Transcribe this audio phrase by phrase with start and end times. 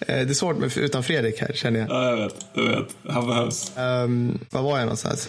[0.00, 1.88] Eh, Det är svårt med, utan Fredrik här känner jag.
[1.90, 2.34] Ja, jag vet.
[2.54, 2.96] Jag vet.
[3.08, 3.72] Han behövs.
[3.76, 5.28] Um, var var jag någonstans?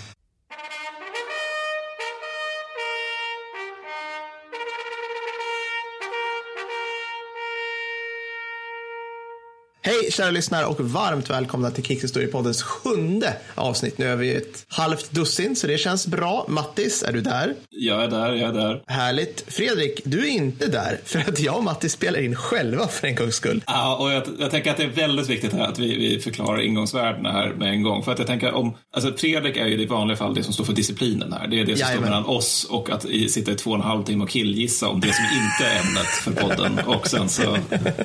[10.07, 13.98] Hej kära lyssnare och varmt välkomna till Kickhistorie-poddens sjunde avsnitt.
[13.98, 16.46] Nu är vi ett halvt dussin så det känns bra.
[16.48, 17.54] Mattis, är du där?
[17.70, 18.84] Jag är där, jag är där.
[18.88, 19.43] Härligt.
[19.48, 23.16] Fredrik, du är inte där för att jag och Mattis spelar in själva för en
[23.16, 23.64] gångs skull.
[23.68, 26.61] Ja, och jag, jag tänker att det är väldigt viktigt här att vi, vi förklarar
[26.61, 28.04] ingångsvärdena här med en gång.
[28.04, 30.64] För att jag tänker om, alltså Fredrik är ju i vanliga fall det som står
[30.64, 31.47] för disciplinen här.
[31.47, 31.97] Det är det som Jajamän.
[31.97, 34.88] står mellan oss och att i, sitta i två och en halv timme och killgissa
[34.88, 36.80] om det som inte är ämnet för podden.
[36.85, 37.58] Och sen så,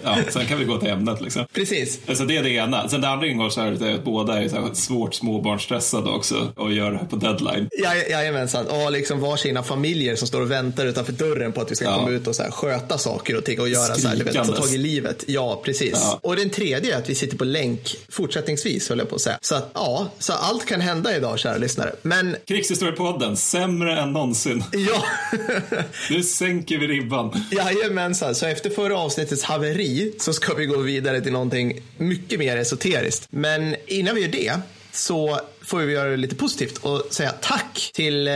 [0.03, 1.47] ja, sen kan vi gå till ämnet liksom.
[1.53, 1.92] Precis.
[2.07, 2.89] Alltså det är det ena.
[2.89, 6.91] Sen det andra ingångsvärdet är att båda är så här svårt småbarnsstressade också och gör
[6.91, 7.69] det här på deadline.
[7.73, 8.67] Ja, jajamensan.
[8.67, 11.95] Och liksom varsina familjer som står och väntar utanför dörren på att vi ska Ja.
[11.97, 14.35] komma ut och så här, sköta saker och ting och göra så här, du vet,
[14.35, 15.25] ta tag i livet.
[15.27, 15.93] Ja, precis.
[15.95, 16.19] Ja.
[16.23, 19.39] Och den tredje är att vi sitter på länk fortsättningsvis, höll jag på att säga.
[19.41, 21.93] Så att, ja, så allt kan hända idag, kära lyssnare.
[22.03, 24.65] Men Krigshistoriepodden, sämre än någonsin.
[24.73, 25.05] ja,
[26.11, 27.45] Nu sänker vi ribban.
[27.51, 28.35] jajamensan.
[28.35, 33.27] Så efter förra avsnittets haveri så ska vi gå vidare till någonting mycket mer esoteriskt.
[33.31, 34.61] Men innan vi gör det
[34.93, 38.33] så får vi göra det lite positivt och säga tack till, eh,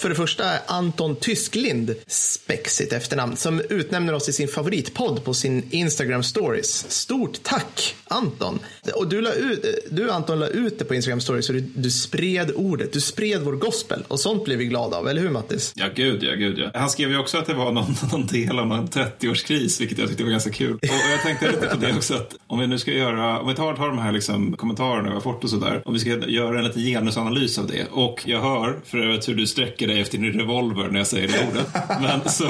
[0.00, 5.62] för det första, Anton Tysklind, spexigt efternamn, som utnämner oss till sin favoritpodd på sin
[5.70, 6.90] Instagram stories.
[6.90, 8.58] Stort tack, Anton!
[8.94, 11.60] Och du, la ut, eh, du Anton, la ut det på Instagram stories och du,
[11.60, 15.30] du spred ordet, du spred vår gospel och sånt blir vi glada av, eller hur
[15.30, 15.72] Mattis?
[15.76, 16.70] Ja, gud ja, gud ja.
[16.74, 20.08] Han skrev ju också att det var någon, någon del av någon 30-årskris, vilket jag
[20.08, 20.74] tyckte var ganska kul.
[20.74, 23.48] Och, och jag tänkte lite på det också, att om vi nu ska göra, om
[23.48, 26.10] vi tar, tar de här liksom kommentarerna vi har fått och sådär, om vi ska
[26.28, 27.86] göra en liten genusanalys av det.
[27.90, 31.28] Och jag hör för övrigt hur du sträcker dig efter din revolver när jag säger
[31.28, 31.66] det ordet.
[32.00, 32.44] Men så,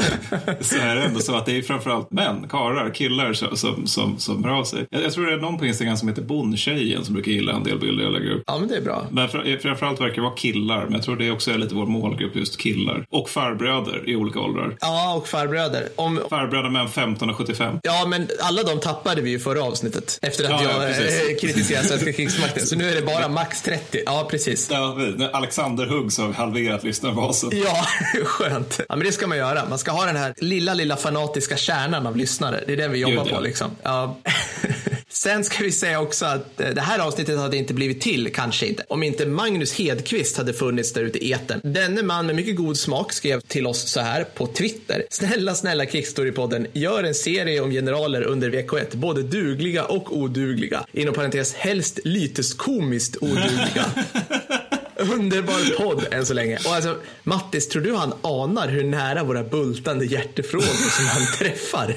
[0.60, 4.18] så är det ändå så att det är framförallt män, karlar, killar som, som, som,
[4.18, 4.86] som hör av sig.
[4.90, 7.64] Jag, jag tror det är någon på Instagram som heter Bondtjejen som brukar gilla en
[7.64, 8.42] del bilder jag lägger upp.
[8.46, 9.06] Ja, men det är bra.
[9.10, 11.86] Men fr- framförallt verkar det vara killar, men jag tror det också är lite vår
[11.86, 13.04] målgrupp, just killar.
[13.10, 14.76] Och farbröder i olika åldrar.
[14.80, 15.88] Ja, och farbröder.
[15.96, 17.78] Om, Farbröder mellan 15 och 75.
[17.82, 21.28] Ja, men alla de tappade vi ju förra avsnittet efter att Ja, ja, jag precis.
[21.30, 22.66] eh, kritiserade svenska krigsmakten.
[22.66, 24.01] Så nu är det bara max 30.
[24.06, 24.70] Ja, precis.
[24.70, 24.96] Ja,
[25.32, 27.50] Alexander Hugg så har halverat lyssnarbasen.
[27.64, 27.86] Ja,
[28.24, 28.80] skönt.
[28.88, 29.68] Ja, men det ska man göra.
[29.68, 32.64] Man ska ha den här lilla, lilla fanatiska kärnan av lyssnare.
[32.66, 33.36] Det är den vi jobbar Gud, ja.
[33.36, 33.70] på liksom.
[33.82, 34.16] Ja.
[35.12, 38.66] Sen ska vi säga också att eh, det här avsnittet hade inte blivit till, kanske
[38.66, 41.60] inte, om inte Magnus Hedqvist hade funnits där ute i etern.
[41.62, 45.04] Denne man med mycket god smak skrev till oss så här på Twitter.
[45.10, 50.84] Snälla, snälla Krigsstorypodden, gör en serie om generaler under VK1, både dugliga och odugliga.
[50.92, 53.84] Inom parentes, helst lyteskomiskt odugliga.
[55.02, 56.58] Underbar podd än så länge.
[56.66, 61.94] Och alltså, Mattis, tror du han anar hur nära våra bultande hjärtefrågor som han träffar?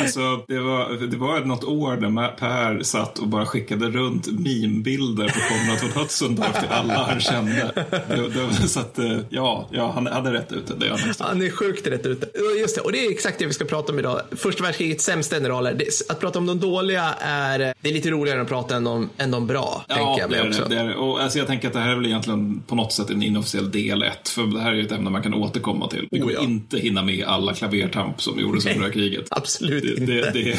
[0.00, 5.28] Alltså, det var, det var något år Ma- Per satt och bara skickade runt meme-bilder
[5.28, 7.72] på Konrad von Hötzendorf till alla han kände.
[8.08, 10.74] Det, det, så att, eh, ja, ja, han hade rätt ute.
[10.74, 12.28] Det är han är sjukt rätt ute.
[12.60, 14.20] Just det, och det är exakt det vi ska prata om idag.
[14.36, 15.74] Första världskrigets sämsta generaler.
[15.74, 19.10] Det, att prata om de dåliga är, det är lite roligare att prata än de,
[19.18, 20.74] än de bra, tänker jag det är det.
[20.74, 20.94] det är det.
[20.94, 23.70] Och alltså, jag tänker att det här är väl egentligen på något sätt en inofficiell
[23.70, 24.28] del ett.
[24.28, 26.08] För det här är ju ett ämne man kan återkomma till.
[26.10, 26.40] Vi Oh, kommer ja.
[26.40, 29.26] inte hinna med alla klavertamp som gjordes under det här kriget.
[29.30, 30.12] Absolut Det, inte.
[30.12, 30.58] det, det.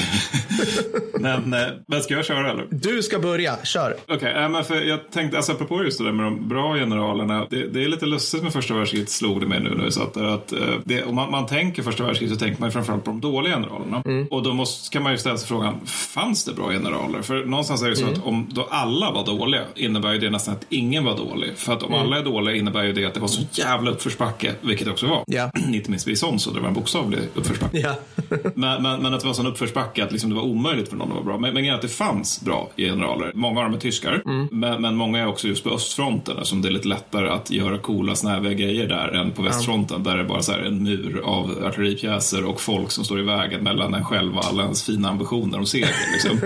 [1.19, 2.67] men, eh, men ska jag köra eller?
[2.71, 3.95] Du ska börja, kör.
[4.07, 7.47] Okej, äh, men för jag tänkte, alltså apropå just det där med de bra generalerna.
[7.49, 10.13] Det, det är lite lustigt med första världskriget, slog det mig nu när vi satt
[10.13, 10.23] där.
[10.23, 13.21] Att, eh, det, om man, man tänker första världskriget så tänker man framförallt på de
[13.21, 14.27] dåliga generalerna.
[14.31, 17.21] Och då måste, kan man ju ställa sig frågan, fanns det bra generaler?
[17.21, 20.53] För någonstans är det så att om då alla var dåliga innebär ju det nästan
[20.53, 21.51] att ingen var dålig.
[21.55, 24.53] För att om alla är dåliga innebär ju det att det var så jävla uppförsbacke,
[24.61, 25.23] vilket det också var.
[25.27, 25.51] Ja.
[25.73, 27.77] Inte minst vid sån så det var en bokstavlig uppförsbacke.
[27.79, 27.95] Ja.
[28.55, 31.07] Men, men, men att det var sån uppförsbacke att liksom det var omöjligt för någon
[31.07, 31.37] att vara bra.
[31.37, 33.31] Men, men att det fanns bra generaler.
[33.33, 36.67] Många av dem är tyskar, men, men många är också just på östfronten eftersom det
[36.67, 40.27] är lite lättare att göra coola snäviga grejer där än på västfronten där det är
[40.27, 44.37] bara så en mur av artilleripjäser och folk som står i vägen mellan en själv
[44.37, 45.95] och alla ens fina ambitioner om seger.
[46.13, 46.39] Liksom.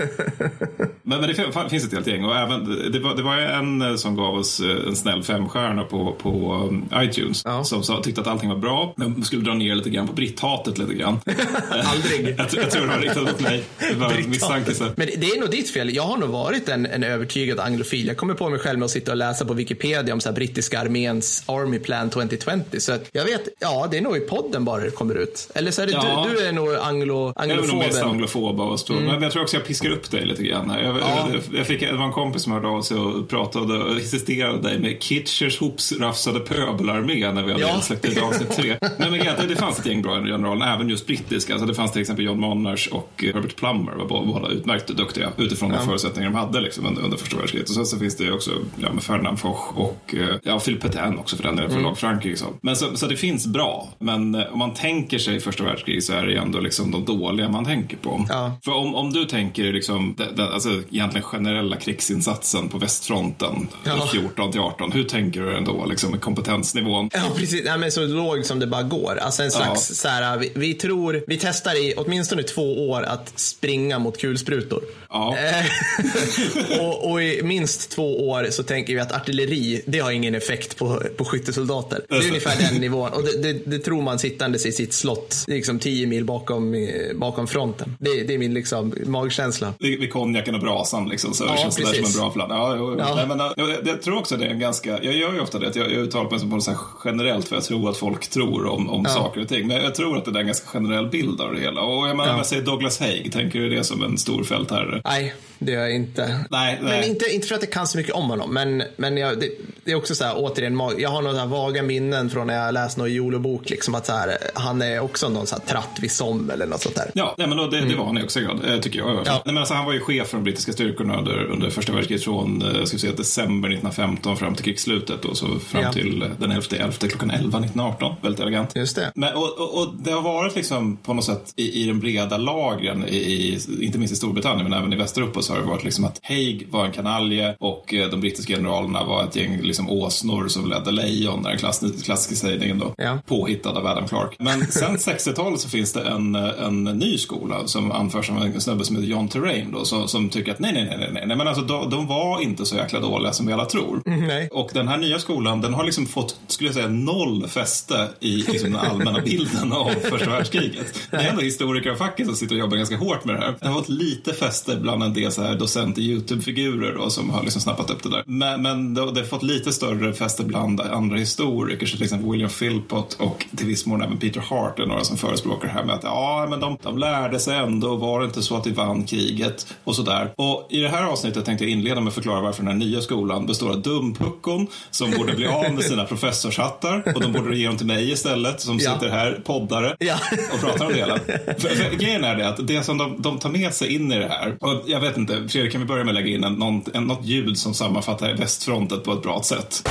[1.02, 3.82] men, men det fin- finns ett helt gäng och även, det, var, det var en
[3.82, 7.64] eh, som gav oss eh, en snäll femstjärna på, på um, iTunes Ja.
[7.64, 10.78] som sa, tyckte att allting var bra men skulle dra ner lite grann på britthatet
[10.78, 11.20] lite grann.
[11.70, 12.28] Aldrig.
[12.38, 13.64] Jag, jag tror det var riktat mot mig.
[13.78, 14.72] Det var misstanke.
[14.96, 15.94] Men det- är nog ditt fel.
[15.94, 18.06] Jag har nog varit en, en övertygad anglofil.
[18.06, 20.80] Jag kommer på mig själv med att sitta och läsa på Wikipedia om så brittiska
[20.80, 22.60] arméns Army Plan 2020.
[22.78, 25.48] Så att jag vet, ja, det är nog i podden bara det kommer ut.
[25.54, 26.26] Eller så är det Ja.
[26.30, 28.10] du, du är nog anglo, Jag är nog mest anglofoben.
[28.10, 28.94] anglofob av oss två.
[28.94, 30.91] Men jag tror också jag piskar upp dig lite grann här.
[30.98, 31.40] Jag, Ja.
[31.56, 34.96] jag, fick, det var en kompis som hörde av sig och pratade och insisterade med
[35.02, 37.80] Kitchers hopsrafsade pöbelarmé när vi hade Ja.
[37.80, 38.76] släppt ut avsnitt tre.
[38.98, 41.52] Men med det, det fanns ett gäng bra generaler, även just brittiska.
[41.52, 45.28] Alltså det fanns till exempel John Monars och Herbert Plummer var bå- båda utmärkt duktiga
[45.38, 47.68] utifrån de förutsättningar de hade liksom, under, under första världskriget.
[47.68, 51.18] Och sen så finns det också ja, med Ferdinand Foch och eh, ja, Philip Pétain
[51.18, 51.88] också för den delen, för Mm.
[51.88, 52.36] lag Frankrike.
[52.36, 52.46] Så.
[52.62, 53.88] Men så, så det finns bra.
[53.98, 57.48] Men eh, om man tänker sig första världskriget så är det ändå liksom de dåliga
[57.48, 58.26] man tänker på.
[58.28, 58.52] Ja.
[58.64, 64.08] För om, om du tänker liksom, det, det, alltså egentligen generella krigsinsatsen på västfronten, Ja.
[64.12, 67.10] 14 till 18, hur tänker du den då, liksom med kompetensnivån?
[67.12, 67.62] Ja, precis.
[67.64, 69.18] Nej, men så lågt som det bara går.
[69.22, 69.94] Alltså en slags Ja.
[69.94, 74.82] så här, vi, vi tror, vi testar i åtminstone två år att springa mot kulsprutor.
[75.10, 75.36] Ja.
[76.80, 80.76] Och, och i minst två år så tänker vi att artilleri, det har ingen effekt
[80.76, 82.00] på, på skyttesoldater.
[82.08, 82.28] Det är det.
[82.28, 83.10] ungefär den nivån.
[83.12, 87.46] Och det, det, det tror man sittandes i sitt slott, liksom tio mil bakom, bakom
[87.46, 87.96] fronten.
[88.00, 89.74] Det, det är min liksom magkänsla.
[89.78, 92.20] Vid, konjaken och brasan liksom, så Ja, känns det där som en precis.
[92.20, 92.46] bra plan.
[92.50, 92.96] Ja, jo.
[92.98, 93.14] Ja.
[93.14, 95.68] Nej, men, jag, jag tror också det är en ganska, jag gör ju ofta det,
[95.68, 96.72] att jag, jag uttalar mig på så
[97.04, 99.66] generellt för jag tror att folk tror om, om saker och ting.
[99.66, 101.80] Men jag tror att det är en ganska generell bild av det hela.
[101.80, 102.36] Och jag menar, Ja.
[102.36, 105.00] jag säger Douglas Haig, tänker du det som en stor fältherre?
[105.04, 106.44] Nej, det gör jag inte.
[106.50, 107.08] Nej, Men nej.
[107.08, 109.48] inte, inte för att jag kan så mycket om honom, men, men jag, det,
[109.84, 113.00] det är också så här, återigen, jag har några vaga minnen från när jag läste
[113.00, 116.52] någon Jolo-bok, liksom att så här, han är också någon så här tratt vid Somme
[116.52, 117.10] eller något sånt där.
[117.14, 119.08] Ja, nej, men då, det, det var han i högsta grad, eh, tycker jag.
[119.10, 119.22] Ja.
[119.24, 122.24] Nej, men alltså, han var ju chef för de brittiska styrkorna under, under första världskriget
[122.24, 125.92] från eh, ska säga, december 1915 fram till krigsslutet och så fram Ja.
[125.92, 128.14] till eh, den 11 11 klockan 11 1918.
[128.22, 128.76] Väldigt elegant.
[128.76, 129.12] Just det.
[129.14, 132.36] Men, och, och, och det har varit liksom på något sätt i, i den breda
[132.36, 135.84] lagren, i, i, inte minst i Storbritannien men även i Västeuropa så har det varit
[135.84, 139.90] liksom att Haig var en kanalje och eh, de brittiska generalerna var ett gäng liksom
[139.90, 143.18] åsnor som ledde lejon, den klass, klassiska sägningen då, Ja.
[143.26, 144.36] påhittad av Adam Clark.
[144.38, 148.60] Men sen 60-talet så finns det en, eh, en ny skola som anförs av en
[148.60, 151.36] snubbe som heter John Terrain då, som, som tycker att nej, nej, nej, nej, nej,
[151.36, 154.02] men alltså de, de var inte så jäkla dåliga som vi alla tror.
[154.28, 154.48] nej.
[154.52, 158.30] Och den här nya skolan, den har liksom fått, skulle jag säga, noll fäste i
[158.36, 160.94] liksom, den allmänna bilden av första världskriget.
[161.10, 163.54] Det är ändå historiker av facket som sitter och jobbar ganska hårt med det här.
[163.60, 167.30] Den har fått lite fäste bland en del så här docent i YouTube-figurer då, som
[167.30, 168.22] har liksom snappat upp det där.
[168.26, 172.30] Men, men det, det har fått lite större fäste bland andra historiker, så till exempel
[172.30, 175.84] William Philpott och till viss mån även Peter Hart är några som förespråkar det här
[175.84, 178.70] med att ja, men de, de lärde sig ändå, var det inte så att vi
[178.70, 180.32] vann kriget och sådär.
[180.36, 183.00] Och i det här avsnittet tänkte jag inleda med att förklara varför den här nya
[183.00, 187.66] skolan består av dumpuckon som borde bli av med sina professorshattar och de borde ge
[187.66, 188.92] dem till mig istället som Ja.
[188.94, 190.14] sitter här, poddare Ja.
[190.54, 191.18] och pratar om det hela.
[191.18, 194.18] För, för, grejen är det att det som de, de tar med sig in i
[194.18, 196.52] det här, och jag vet inte, Fredrik kan vi börja med att lägga in en,
[196.52, 199.88] någon, en, något ljud som sammanfattar västfronten på ett bra sätt?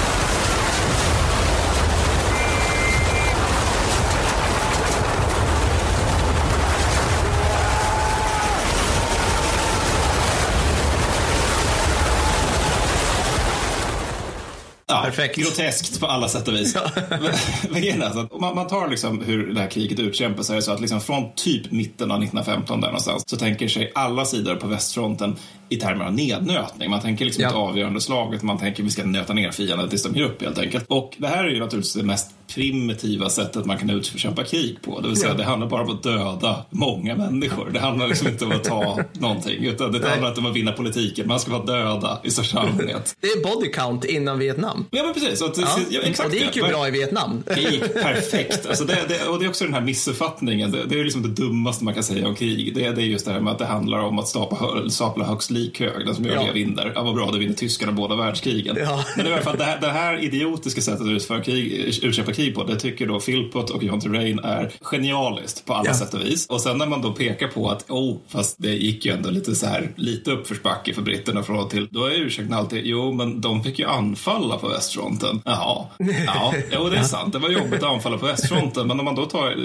[14.87, 15.37] Ja, Perfekt.
[15.37, 16.75] Groteskt på alla sätt och vis.
[17.69, 20.61] Men- alltså om man, man tar liksom hur det här kriget utkämpas så är det
[20.61, 24.55] så att liksom från typ mitten av 1915 där någonstans så tänker sig alla sidor
[24.55, 25.35] på västfronten
[25.71, 26.89] i termer av nednötning.
[26.89, 27.47] Man tänker liksom Ja.
[27.49, 30.57] inte avgörande slaget, man tänker vi ska nöta ner fienden tills de ger upp helt
[30.59, 30.85] enkelt.
[30.87, 34.99] Och det här är ju naturligtvis det mest primitiva sättet man kan utkämpa krig på.
[35.01, 35.37] Det vill säga Ja.
[35.37, 37.69] det handlar bara om att döda många människor.
[37.73, 40.09] Det handlar liksom inte om att ta någonting utan det Nej.
[40.09, 41.27] handlar inte om att vinna politiken.
[41.27, 43.15] Man ska vara döda i största allmänhet.
[43.21, 44.85] Det är body count innan Vietnam.
[44.91, 45.41] Ja men precis.
[45.41, 45.79] Och, Ja.
[45.89, 47.43] ja, exakt och det gick ju bra i Vietnam.
[47.45, 48.65] det gick perfekt.
[48.65, 50.71] Alltså det, det, och det är också den här missuppfattningen.
[50.71, 52.75] Det, det är liksom det dummaste man kan säga om krig.
[52.75, 55.49] Det, det är just det här med att det handlar om att stapla, stapla högst
[55.61, 56.05] likhög.
[56.05, 56.43] Den som gör Ja.
[56.43, 56.91] det vinner.
[56.95, 58.77] Ja, vad bra, det vinner tyskarna båda världskrigen.
[58.79, 59.05] Ja.
[59.17, 61.71] Men i alla fall, det här, det här idiotiska sättet att utföra krig,
[62.03, 65.93] utkämpa krig på, det tycker då Philpott och John Terrain är genialiskt på alla Ja.
[65.93, 66.47] sätt och vis.
[66.47, 69.55] Och sen när man då pekar på att, oh, fast det gick ju ändå lite
[69.55, 73.41] så här, lite uppförsbacke för britterna från och till, då är ursäkten alltid, jo, men
[73.41, 75.41] de fick ju anfalla på västfronten.
[75.45, 75.85] Jaha,
[76.25, 77.33] ja, jo, det är sant.
[77.33, 79.55] Det var jobbigt att anfalla på västfronten, men om man då tar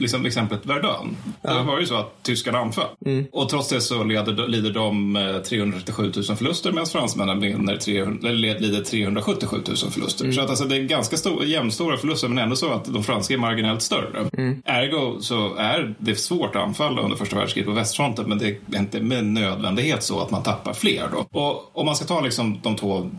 [0.00, 2.84] liksom, exemplet Verdun, det var ju så att tyskarna anföll.
[3.32, 8.28] Och trots det så leder, lider de eh, 337 000 förluster medan fransmännen vinner 300,
[8.28, 10.32] eller lider 377 000 förluster.
[10.32, 13.34] Så att alltså, det är ganska stor, jämnstora förluster, men ändå så att de franska
[13.34, 14.28] är marginellt större.
[14.64, 18.78] Ergo så är det svårt att anfalla under första världskriget på västfronten, men det är
[18.78, 21.40] inte med nödvändighet så att man tappar fler då.
[21.40, 23.10] Och om man ska ta liksom de två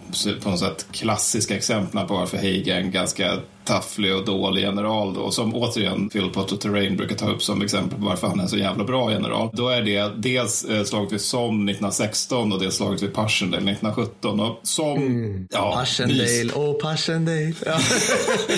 [0.44, 3.34] på något sätt klassiska exemplen på varför Haig är en ganska
[3.66, 8.00] tafflig och dålig general då, som återigen Phil Potter Terrain brukar ta upp som exempel
[8.00, 9.50] på varför han är så jävla bra general.
[9.54, 14.40] Då är det dels eh, slaget vid Somme 1916 och dels slaget vid Passchendaele 1917.
[14.40, 15.48] Och som, mm.
[15.52, 17.56] ja, Passchendaele, åh oh, Passchendaele.
[17.66, 17.80] Ja.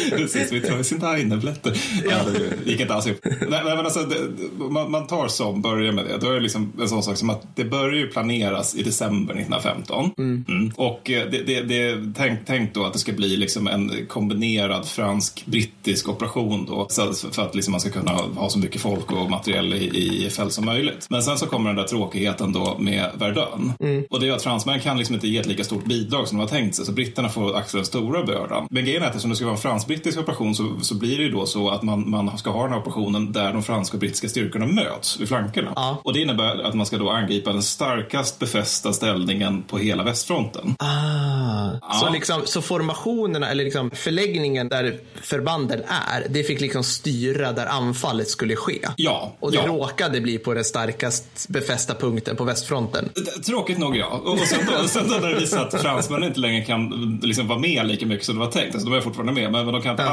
[0.10, 1.82] Precis, vi tar sina inneblätter.
[2.04, 2.18] Ja.
[2.18, 2.32] Ja,
[2.66, 3.20] det gick inte alls ihop.
[3.24, 4.16] Nej, men alltså, det,
[4.58, 6.18] man, man, tar som, börjar med det.
[6.18, 9.34] Då är det liksom en sån sak som att det börjar ju planeras i december
[9.34, 10.12] 1915.
[10.18, 10.46] Mm.
[10.48, 10.72] Mm.
[10.76, 14.86] Och eh, det, det, det, tänk, tänk då att det ska bli liksom en kombinerad
[14.98, 16.88] fransk-brittisk operation då,
[17.32, 20.54] för att liksom man ska kunna ha så mycket folk och materiell i, i fält
[20.54, 21.08] som möjligt.
[21.10, 23.74] Men sen så kommer den där tråkigheten då med Verdun.
[23.80, 24.06] Mm.
[24.10, 26.42] Och det är att fransmännen kan liksom inte ge ett lika stort bidrag som de
[26.44, 28.68] har tänkt sig, så britterna får axla den stora bördan.
[28.70, 31.24] Men grejen är att eftersom det ska vara en fransk-brittisk operation så, så blir det
[31.24, 34.00] ju då så att man, man ska ha den här operationen där de franska och
[34.00, 35.74] brittiska styrkorna möts vid flankerna.
[35.76, 36.02] Ja.
[36.04, 40.76] Och det innebär att man ska då angripa den starkast befästa ställningen på hela västfronten.
[40.80, 41.48] Ah.
[41.82, 41.94] Ja.
[41.94, 44.84] Så, liksom, så formationerna, eller liksom förläggningen där
[45.22, 48.88] förbanden är, det fick liksom styra där anfallet skulle ske.
[48.96, 49.36] Ja.
[49.40, 49.68] Och det ja.
[49.68, 53.10] råkade bli på den starkast befästa punkten på västfronten.
[53.46, 54.08] Tråkigt nog ja.
[54.26, 57.60] Och sen då, sen då när det visar att fransmännen inte längre kan liksom vara
[57.60, 58.76] med lika mycket som det var tänkt.
[58.76, 60.10] Alltså, de är fortfarande med, men de kan inte ja.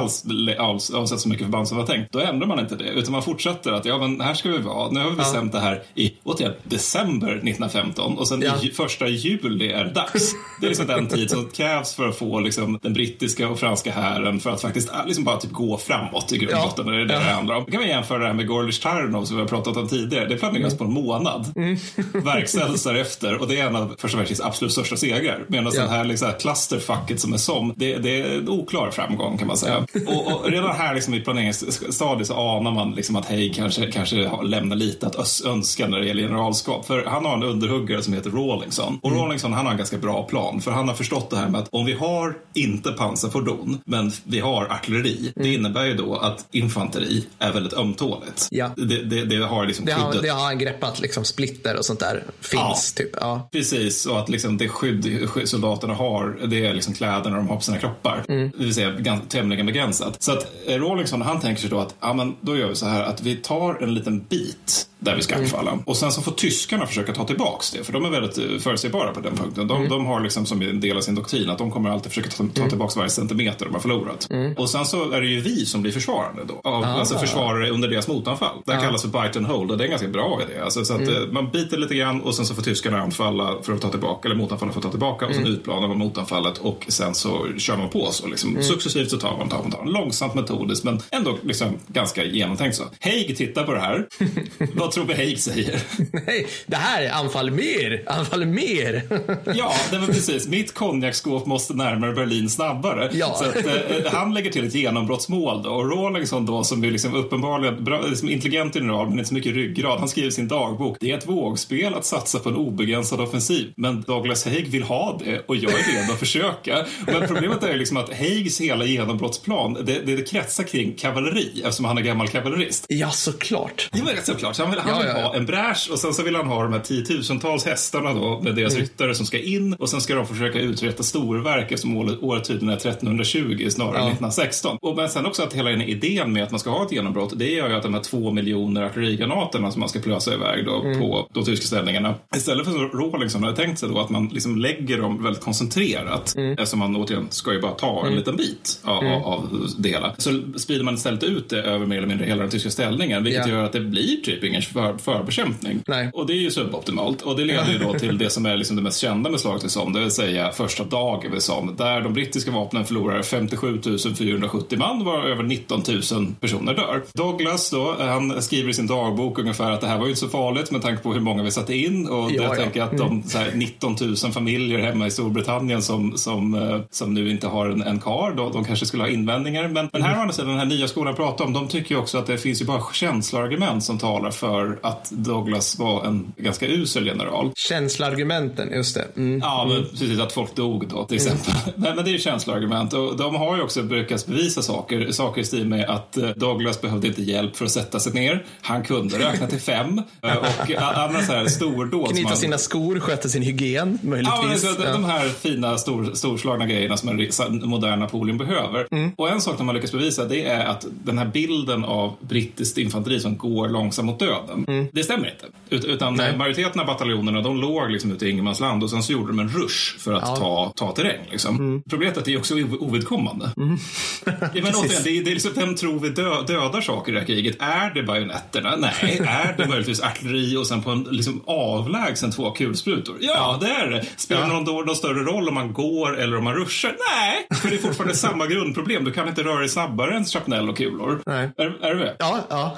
[0.58, 2.12] alls avsätta så mycket förband som det var tänkt.
[2.12, 4.90] Då ändrar man inte det, utan man fortsätter att ja, men här ska vi vara.
[4.90, 5.60] Nu har vi bestämt ja.
[5.60, 8.54] det här i, återigen, december 1915 och sen ja.
[8.62, 10.32] i första juli är det dags.
[10.60, 13.92] Det är liksom den tid som krävs för att få liksom, den brittiska och franska
[13.92, 16.86] hären för att faktiskt liksom bara typ gå framåt i grund och botten.
[16.86, 17.20] Det är det ja.
[17.20, 17.64] det handlar om.
[17.64, 20.26] Då kan vi jämföra det här med Gorlish Tarnov som vi har pratat om tidigare.
[20.26, 20.78] Det planeras mm.
[20.78, 21.52] på en månad.
[21.56, 21.76] Mm.
[22.24, 25.44] Verkställs därefter och det är en av första världskrigets absolut största segrar.
[25.48, 25.80] Medan ja.
[25.80, 29.56] den här liksom, clusterfucket som är som, det, det, är en oklar framgång kan man
[29.56, 29.86] säga.
[29.92, 30.00] Ja.
[30.06, 34.30] Och, och, redan här liksom, i planeringsstadiet så anar man liksom att Haig kanske, kanske
[34.42, 36.86] lämnar lite att önska när det gäller generalskap.
[36.86, 38.98] För han har en underhuggare som heter Rawlingson.
[39.02, 39.22] Och mm.
[39.22, 40.60] Rawlingson han har en ganska bra plan.
[40.60, 44.40] För han har förstått det här med att om vi har inte pansarfordon, men vi
[44.40, 45.18] har artilleri.
[45.18, 45.32] Mm.
[45.34, 48.48] Det innebär ju då att infanteri är väldigt ömtåligt.
[48.50, 48.70] Ja.
[48.76, 52.00] Det, det, det har liksom det har, det har han greppat, liksom splitter och sånt
[52.00, 52.94] där finns.
[52.96, 53.02] Ja.
[53.02, 53.10] Typ.
[53.20, 53.48] Ja.
[53.52, 57.62] Precis, och att liksom det skydd soldaterna har, det är liksom kläderna de har på
[57.62, 58.24] sina kroppar.
[58.28, 58.50] Mm.
[58.56, 60.22] Det vill säga ganska, tämligen begränsat.
[60.22, 62.86] Så att eh, Rawlingson han tänker sig då att ja, men då gör vi så
[62.86, 65.70] här att vi tar en liten bit där vi ska anfalla.
[65.70, 65.84] Mm.
[65.86, 69.12] Och sen så får tyskarna försöka ta tillbaks det, för de är väldigt eh, förutsägbara
[69.12, 69.66] på den punkten.
[69.66, 69.88] De, mm.
[69.88, 72.36] de har liksom som en del av sin doktrin att de kommer alltid försöka ta,
[72.36, 72.68] ta mm.
[72.68, 74.30] tillbaks varje centimeter de har förlorat.
[74.30, 74.52] Mm.
[74.52, 76.60] Och sen så är det ju vi som blir försvarande då.
[76.70, 78.56] Av, ah, alltså försvarare under deras motanfall.
[78.64, 78.82] Det här ah.
[78.82, 80.60] kallas för bite and hold och det är en ganska bra idé.
[80.60, 81.14] Alltså, så att mm.
[81.14, 84.28] Eh, man biter lite grann och sen så får tyskarna anfalla för att ta tillbaka,
[84.28, 87.76] eller motanfalla för att ta tillbaka och sen utplanar man motanfallet och sen så kör
[87.76, 88.62] man på så liksom.
[88.62, 89.92] Successivt så tar man, tar man, tar man.
[89.92, 92.84] Långsamt metodiskt men ändå liksom ganska genomtänkt så.
[93.00, 94.06] Haig tittar på det här.
[95.02, 95.82] Vi Haig säger?
[96.26, 99.02] Nej, det här är anfall mer, anfall mer.
[99.54, 100.48] ja, det var precis.
[100.48, 103.10] Mitt konjakskåp måste närmare Berlin snabbare.
[103.12, 103.34] Ja.
[103.38, 105.70] Så att, eh, han lägger till ett genombrottsmål då.
[105.70, 109.54] Och Rawlingson då, som är liksom uppenbarligen bra, liksom intelligent general, men inte så mycket
[109.54, 109.98] ryggrad.
[109.98, 110.96] Han skriver sin dagbok.
[111.00, 113.72] Det är ett vågspel att satsa på en obegränsad offensiv.
[113.76, 116.86] Men Douglas Haig vill ha det och jag är redo att försöka.
[117.06, 121.98] Men problemet är liksom att Haigs hela genombrottsplan, det, det kretsar kring kavalleri eftersom han
[121.98, 122.86] är gammal kavallerist.
[122.88, 123.88] Ja, såklart.
[123.92, 124.56] Men såklart.
[124.56, 126.46] Så han vill, han vill ja, ja, ha en bräsch och sen så vill han
[126.46, 128.82] ha de här tiotusentals hästarna då med deras mm.
[128.82, 132.76] ryttare som ska in och sen ska de försöka uträtta storverk eftersom året tydligen är
[132.76, 134.78] 1320 snarare än 1916.
[134.82, 137.38] Och men sen också att hela den idén med att man ska ha ett genombrott,
[137.38, 140.82] det gör ju att de här två miljoner artillerigranaterna som man ska plösa iväg då
[140.82, 141.00] mm.
[141.00, 142.14] på de tyska ställningarna.
[142.36, 146.34] Istället för som Rawlingson hade tänkt sig då att man liksom lägger dem väldigt koncentrerat
[146.36, 146.52] mm.
[146.52, 148.18] eftersom man återigen ska ju bara ta en mm.
[148.18, 149.22] liten bit av, mm.
[149.22, 150.14] av det hela.
[150.18, 153.48] Så sprider man istället ut det över mer eller mindre hela den tyska ställningen vilket
[153.48, 155.82] gör att det blir typ ingen för, förbekämpning.
[155.86, 156.10] Nej.
[156.12, 158.76] Och det är ju suboptimalt och det leder ju då till det som är liksom
[158.76, 162.00] det mest kända med slaget i Somme, det vill säga första dagen vid Somme där
[162.00, 163.80] de brittiska vapnen förlorar 57
[164.18, 167.02] 470 man var över 19 000 personer dör.
[167.12, 170.28] Douglas då, han skriver i sin dagbok ungefär att det här var ju inte så
[170.28, 172.54] farligt med tanke på hur många vi satte in och ja, jag ja.
[172.54, 173.22] tänker att de mm.
[173.34, 177.82] här, 19 000 familjer hemma i Storbritannien som, som, eh, som nu inte har en,
[177.82, 179.68] en kar, då, de kanske skulle ha invändningar.
[179.68, 182.00] Men, men här å andra sidan, den här nya skolan pratar om, de tycker ju
[182.00, 186.66] också att det finns ju bara känsloargument som talar för att Douglas var en ganska
[186.66, 187.52] usel general.
[187.56, 189.06] Känsloargumenten, just det.
[189.16, 189.40] Mm.
[189.40, 191.52] Ja, men precis att folk dog då till exempel.
[191.52, 191.74] Mm.
[191.76, 195.12] men, men det är ju känsloargument och de har ju också lyckats bevisa saker.
[195.12, 198.44] Saker i stil med att eh, Douglas behövde inte hjälp för att sätta sig ner.
[198.60, 202.10] Han kunde räkna till fem eh, och andra så här stordåd.
[202.10, 202.36] Knyta man...
[202.36, 204.64] sina skor, sköta sin hygien möjligtvis.
[204.78, 208.86] Ja, de här fina stor, storslagna grejerna som en modern Napoleon behöver.
[208.90, 209.12] Mm.
[209.16, 212.78] Och en sak de har lyckats bevisa det är att den här bilden av brittiskt
[212.78, 214.43] infanteri som går långsamt mot döden.
[214.46, 214.64] Döden.
[214.68, 214.88] Mm.
[214.92, 215.46] Det stämmer inte.
[215.70, 216.36] Ut, utan Nej.
[216.36, 219.48] majoriteten av bataljonerna de låg liksom ute i ingenmansland och sen så gjorde de en
[219.48, 220.36] rush för att ja.
[220.36, 221.20] ta, ta terräng.
[221.30, 221.56] Liksom.
[221.56, 221.82] Mm.
[221.90, 223.50] Problemet är att det är också ovidkommande.
[223.56, 223.78] Mm.
[224.24, 224.32] ja,
[224.62, 227.20] men återigen, det är, det är liksom, vem tror vi dö, dödar saker i det
[227.20, 227.56] här kriget?
[227.58, 228.76] Är det bajonetterna?
[228.76, 229.20] Nej.
[229.26, 233.16] är det möjligtvis artilleri och sen på en liksom, avlägsen två kulsprutor?
[233.20, 234.04] Ja, ja, det är det.
[234.16, 234.60] Spelar ja.
[234.60, 236.96] någon, någon större roll om man går eller om man ruschar?
[237.16, 239.04] Nej, för det är fortfarande samma grundproblem.
[239.04, 241.22] Du kan inte röra dig snabbare än shrapnel och kulor.
[241.26, 241.50] Nej.
[241.56, 242.16] Är, är du med?
[242.18, 242.40] Ja.
[242.48, 242.76] ja.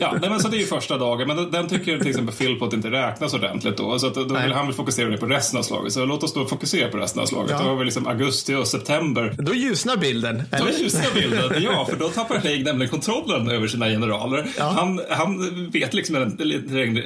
[0.00, 2.34] ja nej, men så det är ju första dagen, men den, den tycker till exempel
[2.34, 3.98] Philpott inte räknas ordentligt då.
[3.98, 5.92] Så att, då vill han vill fokusera på resten av slaget.
[5.92, 7.50] Så låt oss då fokusera på resten av slaget.
[7.50, 7.58] Ja.
[7.62, 9.34] Då har vi liksom augusti och september.
[9.38, 10.42] Då ljusnar bilden.
[10.52, 10.66] Eller?
[10.66, 11.86] Då ljusnar bilden, ja.
[11.90, 14.46] För då tappar Haig nämligen kontrollen över sina generaler.
[14.58, 14.64] Ja.
[14.64, 16.16] Han, han vet liksom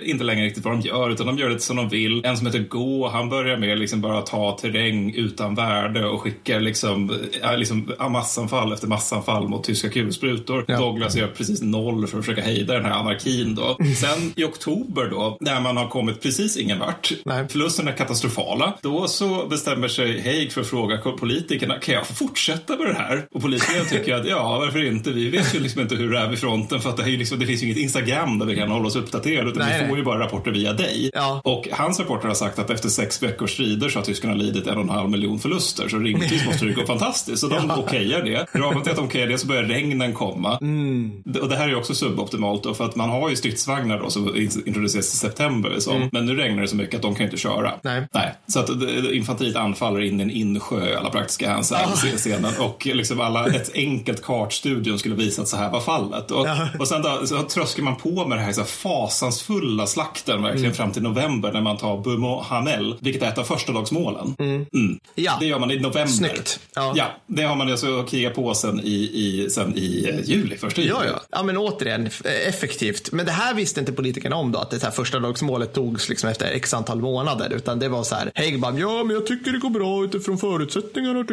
[0.05, 2.25] inte längre riktigt vad de gör, utan de gör det som de vill.
[2.25, 6.61] En som heter Gå, han börjar med liksom bara ta terräng utan värde och skickar
[6.61, 7.19] liksom,
[7.57, 10.65] liksom massanfall efter massanfall mot tyska kulsprutor.
[10.69, 10.79] Ja.
[10.79, 13.77] Douglas gör precis noll för att försöka hejda den här anarkin då.
[13.95, 17.49] Sen i oktober då, när man har kommit precis ingen vart, Nej.
[17.49, 22.77] förlusterna är katastrofala, då så bestämmer sig Haig för att fråga politikerna, kan jag fortsätta
[22.77, 23.27] med det här?
[23.31, 25.11] Och politikerna tycker att ja, varför inte?
[25.11, 27.47] Vi vet ju liksom inte hur det är vid fronten för att det, liksom, det
[27.47, 29.83] finns ju inget Instagram där vi kan hålla oss uppdaterade utan Nej.
[29.83, 31.11] vi får ju bara rapporter via dig.
[31.15, 31.41] Ja.
[31.45, 34.77] Och hans rapporter har sagt att efter sex veckors strider så har tyskarna lidit en
[34.77, 37.39] och en halv miljon förluster så rimligtvis måste det gå fantastiskt.
[37.39, 37.77] Så de ja.
[37.77, 38.47] okejar det.
[38.53, 40.59] Ramen till att de okejar det så börjar regnen komma.
[40.61, 41.23] Mm.
[41.43, 44.11] Och det här är ju också suboptimalt då, för att man har ju stridsvagnar då
[44.11, 44.37] som
[44.67, 45.77] introduceras i september.
[45.79, 45.93] Så.
[45.93, 46.09] Mm.
[46.13, 47.73] Men nu regnar det så mycket att de kan inte köra.
[47.83, 48.09] Nej.
[48.13, 48.35] Nej.
[48.47, 48.71] Så att
[49.13, 52.53] infanteriet anfaller in i en insjö i alla praktiska hänseenden.
[52.59, 52.65] Ah.
[52.65, 56.31] Och liksom alla, ett enkelt kartstudium skulle visa att så här var fallet.
[56.31, 56.69] Och, ja.
[56.79, 60.65] och sen då, så tröskar man på med det här, så här fasansfulla slakten verkligen
[60.65, 60.75] mm.
[60.75, 64.37] fram till november när man tar Bumo Hanel, vilket är ett av första dagsmålen.
[64.39, 64.67] Mm.
[64.75, 64.99] Mm.
[65.15, 65.37] Ja.
[65.41, 66.07] Det gör man i november.
[66.07, 66.61] Snyggt.
[66.75, 66.93] Ja.
[66.97, 70.81] ja, det har man alltså krigat på sen i, i, sen i eh, juli, första
[70.81, 70.93] juli.
[70.95, 71.23] Ja, ja.
[71.31, 72.11] ja, men återigen,
[72.49, 73.13] effektivt.
[73.13, 76.31] Men det här visste inte politikerna om då, att det här första dagsmålet togs liksom
[76.31, 79.59] efter x antal månader, utan det var så här, bara, ja, men jag tycker det
[79.59, 81.25] går bra utifrån förutsättningarna,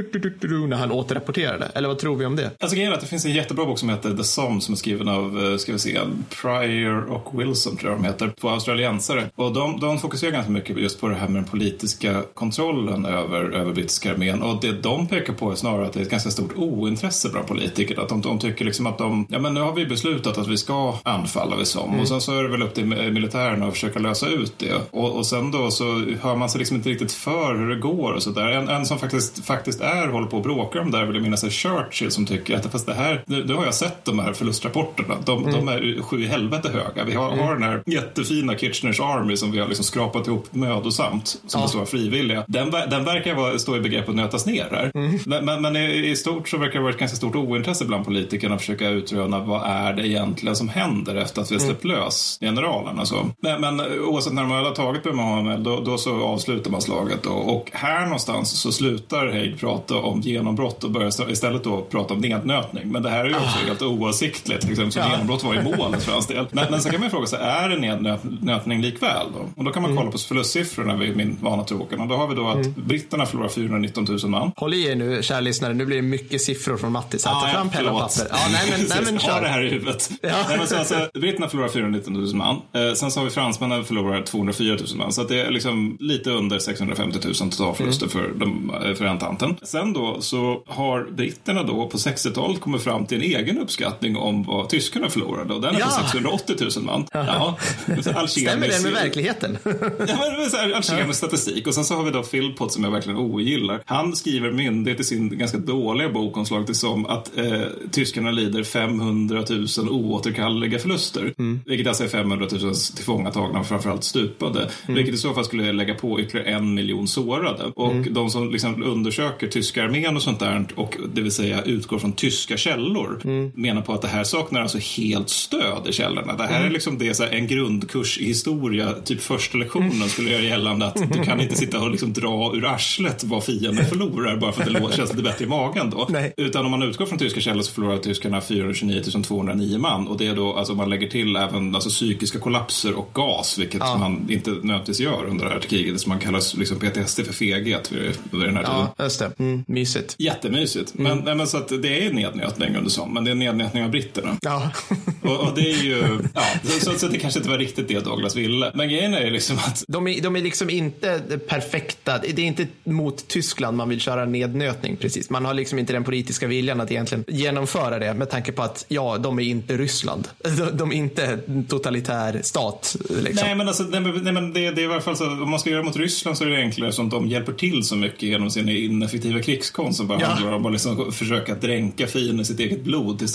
[0.67, 1.71] när han återrapporterade.
[1.75, 2.51] Eller vad tror vi om det?
[2.59, 4.77] Alltså grejen är att det finns en jättebra bok som heter The Somme som är
[4.77, 5.99] skriven av, eh, ska vi se,
[6.41, 9.29] Pryor och Wilson tror jag de heter, två australiensare.
[9.35, 13.43] Och de, de fokuserar ganska mycket just på det här med den politiska kontrollen över,
[13.51, 14.41] över brittiska armén.
[14.41, 17.47] Och det de pekar på är snarare att det är ett ganska stort ointresse bland
[17.47, 17.99] politiker.
[17.99, 20.57] Att de, de tycker liksom att de, ja men nu har vi beslutat att vi
[20.57, 22.01] ska anfalla vid Somme mm.
[22.01, 24.73] och sen så är det väl upp till militären att försöka lösa ut det.
[24.91, 25.83] Och, och sen då så
[26.21, 28.47] hör man sig liksom inte riktigt för hur det går och sådär.
[28.47, 31.23] En, en som faktiskt, faktiskt är, håller på att bråka om det där vill jag
[31.23, 34.19] minnas är Churchill som tycker att fast det här, nu, nu har jag sett de
[34.19, 35.15] här förlustrapporterna.
[35.25, 35.53] De, mm.
[35.53, 37.03] de är sju i helvete höga.
[37.03, 37.45] Vi har, mm.
[37.45, 41.65] har den här jättefina Kitcheners Army som vi har liksom skrapat ihop mödosamt, som ja.
[41.65, 42.43] består av frivilliga.
[42.47, 44.91] Den, den verkar vara, stå i begrepp att nötas ner här.
[44.93, 45.19] Mm.
[45.25, 48.05] Men, men, men i, i, stort så verkar det vara ett ganska stort ointresse bland
[48.05, 51.83] politikerna att försöka utröna vad är det egentligen som händer efter att vi har släppt
[51.83, 51.97] mm.
[51.97, 52.08] lös
[52.39, 53.05] generalerna.
[53.05, 53.29] Så.
[53.41, 57.23] Men, men oavsett när man har tagit Mohammed då, då så avslutar man slaget.
[57.23, 57.29] Då.
[57.29, 62.19] Och här någonstans så slutar Haig prata om genombrott och börjar istället då prata om
[62.19, 62.91] nednötning.
[62.91, 63.67] Men det här är ju också ah.
[63.67, 64.63] helt oavsiktligt.
[64.63, 65.11] Liksom, så ja.
[65.11, 66.47] genombrott var i målet för hans del.
[66.51, 69.27] Men, men sen kan man fråga sig, är det nednötning likväl?
[69.33, 69.49] Då?
[69.55, 70.01] Och då kan man mm.
[70.01, 72.01] kolla på förlustsiffrorna vid min vana trogen.
[72.01, 72.73] Och då har vi då att mm.
[72.75, 74.51] britterna förlorar 419 000 man.
[74.55, 75.73] Håll i er nu, kära lyssnare.
[75.73, 77.23] Nu blir det mycket siffror från Mattis.
[77.23, 78.27] Ta fram penna och papper.
[78.31, 79.31] Ja, nej, men, nej, men kör.
[79.31, 80.09] Ha det här i huvudet.
[80.21, 80.29] Ja.
[80.47, 82.61] Nej, men så, alltså, britterna förlorar 419 000 man.
[82.73, 85.13] Eh, sen så har vi fransmännen förlorar 204 000 man.
[85.13, 88.09] Så det är liksom lite under 650 000 totalförluster mm.
[88.09, 89.55] för, de, eh, för entanten.
[89.63, 94.43] Sen då så har britterna då på 60-talet kommit fram till en egen uppskattning om
[94.43, 95.85] vad tyskarna förlorade och den är ja.
[95.85, 97.05] på 680 000 man.
[97.11, 97.57] Ja.
[98.27, 99.57] Stämmer det med verkligheten?
[100.07, 100.17] ja,
[100.53, 101.67] men alkemisk statistik.
[101.67, 103.81] Och sen så har vi då Philpott som jag verkligen ogillar.
[103.85, 109.43] Han skriver myndighet i sin ganska dåliga bokomslag till som att eh, tyskarna lider 500
[109.49, 111.33] 000 oåterkalleliga förluster.
[111.37, 111.59] Mm.
[111.65, 112.59] Vilket alltså är 500 000
[112.95, 114.59] tillfångatagna och framförallt stupade.
[114.59, 114.95] Mm.
[114.95, 117.63] Vilket i så fall skulle lägga på ytterligare en miljon sårade.
[117.75, 118.13] Och mm.
[118.13, 122.13] de som liksom undersöker tyska armén och sånt där och det vill säga utgår från
[122.13, 123.51] tyska källor mm.
[123.55, 126.35] menar på att det här saknar alltså helt stöd i källorna.
[126.35, 126.73] Det här är mm.
[126.73, 131.13] liksom det, så här, en grundkurs i historia, typ första lektionen skulle göra gällande att
[131.13, 134.91] du kan inte sitta och liksom dra ur arslet vad fienden förlorar bara för att
[134.91, 136.07] det känns lite bättre i magen då.
[136.09, 136.33] Nej.
[136.37, 140.27] Utan om man utgår från tyska källor så förlorar tyskarna 429 209 man och det
[140.27, 143.97] är då, alltså man lägger till även alltså, psykiska kollapser och gas, vilket ja.
[143.97, 147.91] man inte nödvändigtvis gör under det här kriget, som man kallar liksom PTSD för feghet
[147.91, 148.87] vid den här tiden.
[148.97, 149.31] Ja, just det.
[149.39, 150.15] Mm, mysigt.
[150.17, 150.95] Jättemysigt.
[150.99, 151.19] Mm.
[151.19, 154.37] Men, men så att det är nednötning under sånt, men det är nednötning av britterna.
[154.41, 154.71] Ja.
[155.21, 158.35] och, och, det är ju, ja, så, så, det kanske inte var riktigt det Douglas
[158.35, 158.71] ville.
[158.73, 159.83] Men grejen är ju liksom att...
[159.87, 164.25] De är, de är liksom inte perfekta, det är inte mot Tyskland man vill köra
[164.25, 165.29] nednötning precis.
[165.29, 168.85] Man har liksom inte den politiska viljan att egentligen genomföra det med tanke på att
[168.87, 170.27] ja, de är inte Ryssland.
[170.57, 172.95] De, de är inte totalitär stat.
[173.09, 173.45] Liksom.
[173.45, 175.59] Nej, men, alltså, nej, nej, men det, det är i varje fall så om man
[175.59, 178.49] ska göra mot Ryssland så är det enklare som de hjälper till så mycket genom
[178.49, 180.27] sin ineffektiva krigskonst som bara ja.
[180.27, 183.33] handlar om att liksom försöka dränka fienden i sitt eget blod tills